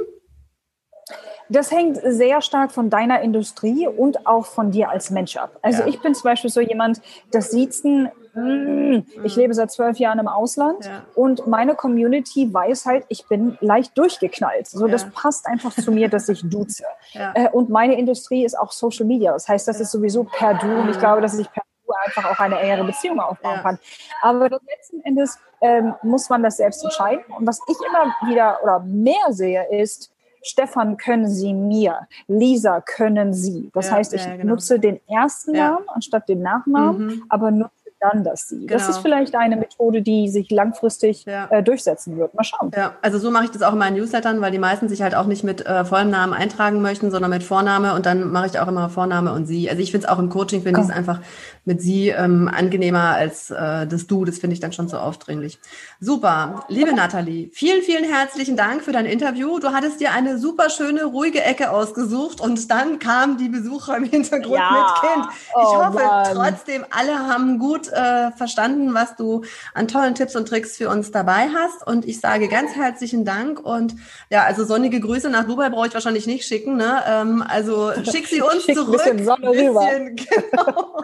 Das 1.49 1.71
hängt 1.71 1.99
sehr 2.03 2.41
stark 2.41 2.71
von 2.71 2.89
deiner 2.89 3.21
Industrie 3.21 3.87
und 3.87 4.25
auch 4.25 4.45
von 4.45 4.71
dir 4.71 4.89
als 4.89 5.09
Mensch 5.09 5.37
ab. 5.37 5.57
Also 5.61 5.81
ja. 5.81 5.87
ich 5.87 6.01
bin 6.01 6.15
zum 6.15 6.23
Beispiel 6.23 6.49
so 6.49 6.59
jemand, 6.59 7.01
das 7.31 7.51
Siezen, 7.51 8.09
mm, 8.33 9.05
ich 9.23 9.35
lebe 9.35 9.53
seit 9.53 9.71
zwölf 9.71 9.97
Jahren 9.97 10.19
im 10.19 10.27
Ausland 10.27 10.85
ja. 10.85 11.03
und 11.13 11.45
meine 11.47 11.75
Community 11.75 12.51
weiß 12.51 12.85
halt, 12.85 13.05
ich 13.09 13.27
bin 13.27 13.57
leicht 13.61 13.97
durchgeknallt. 13.97 14.67
So, 14.67 14.87
ja. 14.87 14.91
das 14.91 15.09
passt 15.11 15.45
einfach 15.45 15.73
zu 15.73 15.91
mir, 15.91 16.09
dass 16.09 16.29
ich 16.29 16.41
duze. 16.43 16.83
Äh, 17.33 17.49
und 17.49 17.69
meine 17.69 17.97
Industrie 17.97 18.45
ist 18.45 18.57
auch 18.57 18.71
Social 18.71 19.05
Media. 19.05 19.31
Das 19.31 19.47
heißt, 19.47 19.67
das 19.67 19.79
ist 19.79 19.91
sowieso 19.91 20.25
per 20.25 20.53
Du 20.55 20.67
und 20.67 20.89
ich 20.89 20.99
glaube, 20.99 21.21
dass 21.21 21.37
ich 21.37 21.49
per 21.51 21.63
Du 21.85 21.93
einfach 22.05 22.29
auch 22.29 22.39
eine 22.39 22.59
engere 22.59 22.83
Beziehung 22.83 23.19
aufbauen 23.19 23.59
kann. 23.61 23.79
Aber 24.21 24.49
letzten 24.49 25.01
Endes 25.01 25.39
ähm, 25.61 25.95
muss 26.01 26.29
man 26.29 26.43
das 26.43 26.57
selbst 26.57 26.83
entscheiden. 26.83 27.23
Und 27.37 27.47
was 27.47 27.59
ich 27.67 27.77
immer 27.87 28.13
wieder 28.29 28.59
oder 28.63 28.79
mehr 28.79 29.31
sehe, 29.31 29.65
ist, 29.71 30.11
Stefan, 30.45 30.97
können 30.97 31.27
Sie 31.27 31.53
mir? 31.53 32.07
Lisa, 32.27 32.81
können 32.81 33.33
Sie? 33.33 33.71
Das 33.73 33.87
ja, 33.87 33.93
heißt, 33.93 34.13
ich 34.13 34.25
ja, 34.25 34.35
genau. 34.35 34.53
nutze 34.53 34.79
den 34.79 34.99
ersten 35.07 35.53
Namen 35.53 35.85
anstatt 35.87 36.29
den 36.29 36.41
Nachnamen, 36.41 37.07
mhm. 37.07 37.23
aber 37.29 37.49
nutze 37.49 37.85
dann 37.99 38.23
das 38.23 38.47
Sie. 38.47 38.67
Genau. 38.67 38.73
Das 38.73 38.89
ist 38.89 38.99
vielleicht 38.99 39.35
eine 39.35 39.57
Methode, 39.57 40.01
die 40.01 40.29
sich 40.29 40.51
langfristig 40.51 41.25
ja. 41.25 41.47
äh, 41.49 41.63
durchsetzen 41.63 42.17
wird. 42.17 42.33
Mal 42.33 42.43
schauen. 42.43 42.71
Ja, 42.75 42.93
also 43.01 43.17
so 43.17 43.31
mache 43.31 43.45
ich 43.45 43.51
das 43.51 43.61
auch 43.61 43.73
in 43.73 43.79
meinen 43.79 43.95
Newslettern, 43.95 44.41
weil 44.41 44.51
die 44.51 44.59
meisten 44.59 44.89
sich 44.89 45.01
halt 45.01 45.15
auch 45.15 45.25
nicht 45.25 45.43
mit 45.43 45.65
äh, 45.65 45.85
vollem 45.85 46.09
Namen 46.09 46.33
eintragen 46.33 46.81
möchten, 46.81 47.11
sondern 47.11 47.31
mit 47.31 47.43
Vorname 47.43 47.95
und 47.95 48.05
dann 48.05 48.31
mache 48.31 48.47
ich 48.47 48.59
auch 48.59 48.67
immer 48.67 48.89
Vorname 48.89 49.33
und 49.33 49.45
Sie. 49.45 49.69
Also 49.69 49.81
ich 49.81 49.91
finde 49.91 50.07
es 50.07 50.11
auch 50.11 50.19
im 50.19 50.29
Coaching, 50.29 50.61
finde 50.61 50.81
ich 50.81 50.87
es 50.87 50.91
einfach 50.91 51.21
mit 51.65 51.81
Sie 51.81 52.09
ähm, 52.09 52.47
angenehmer 52.47 53.15
als 53.15 53.49
äh, 53.49 53.87
das 53.87 54.07
Du. 54.07 54.23
Das 54.23 54.37
finde 54.37 54.53
ich 54.53 54.59
dann 54.59 54.71
schon 54.71 54.87
so 54.87 54.97
aufdringlich. 54.97 55.59
Super. 55.99 56.65
Liebe 56.69 56.93
Nathalie, 56.93 57.49
vielen, 57.51 57.81
vielen 57.81 58.03
herzlichen 58.03 58.55
Dank 58.55 58.83
für 58.83 58.91
dein 58.91 59.05
Interview. 59.05 59.59
Du 59.59 59.69
hattest 59.69 59.99
dir 59.99 60.11
eine 60.11 60.37
super 60.37 60.69
schöne, 60.69 61.05
ruhige 61.05 61.43
Ecke 61.43 61.71
ausgesucht 61.71 62.39
und 62.39 62.69
dann 62.69 62.99
kam 62.99 63.37
die 63.37 63.49
Besucher 63.49 63.97
im 63.97 64.03
Hintergrund 64.05 64.55
ja. 64.55 64.71
mit 64.71 65.11
Kind. 65.11 65.25
Ich 65.33 65.53
oh, 65.55 65.83
hoffe 65.83 66.03
Mann. 66.03 66.27
trotzdem, 66.33 66.85
alle 66.91 67.17
haben 67.17 67.57
gut 67.57 67.87
äh, 67.87 68.31
verstanden, 68.31 68.93
was 68.93 69.15
du 69.15 69.43
an 69.73 69.87
tollen 69.87 70.13
Tipps 70.13 70.35
und 70.35 70.47
Tricks 70.47 70.77
für 70.77 70.89
uns 70.89 71.11
dabei 71.11 71.49
hast. 71.53 71.85
Und 71.85 72.05
ich 72.05 72.19
sage 72.19 72.47
ganz 72.47 72.75
herzlichen 72.75 73.25
Dank. 73.25 73.59
Und 73.59 73.95
ja, 74.29 74.43
also 74.43 74.65
sonnige 74.65 74.99
Grüße 74.99 75.29
nach 75.29 75.45
Dubai 75.45 75.69
brauche 75.69 75.87
ich 75.87 75.93
wahrscheinlich 75.93 76.27
nicht 76.27 76.45
schicken. 76.45 76.77
Ne? 76.77 77.01
Ähm, 77.07 77.43
also 77.47 77.91
schick 78.03 78.27
sie 78.27 78.41
uns 78.43 78.63
schick 78.63 78.75
zurück. 78.75 79.01
Ein 79.03 79.17
bisschen 79.17 79.25
Sonne 79.25 79.51
bisschen, 79.51 79.67
rüber. 79.69 79.85
Genau. 80.15 81.03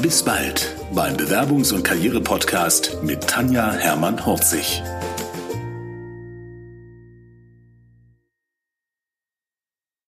Bis 0.00 0.22
bald 0.22 0.74
beim 0.92 1.16
Bewerbungs- 1.16 1.72
und 1.72 1.84
Karriere-Podcast 1.84 2.98
mit 3.02 3.26
Tanja 3.28 3.72
Hermann-Horzig. 3.72 4.82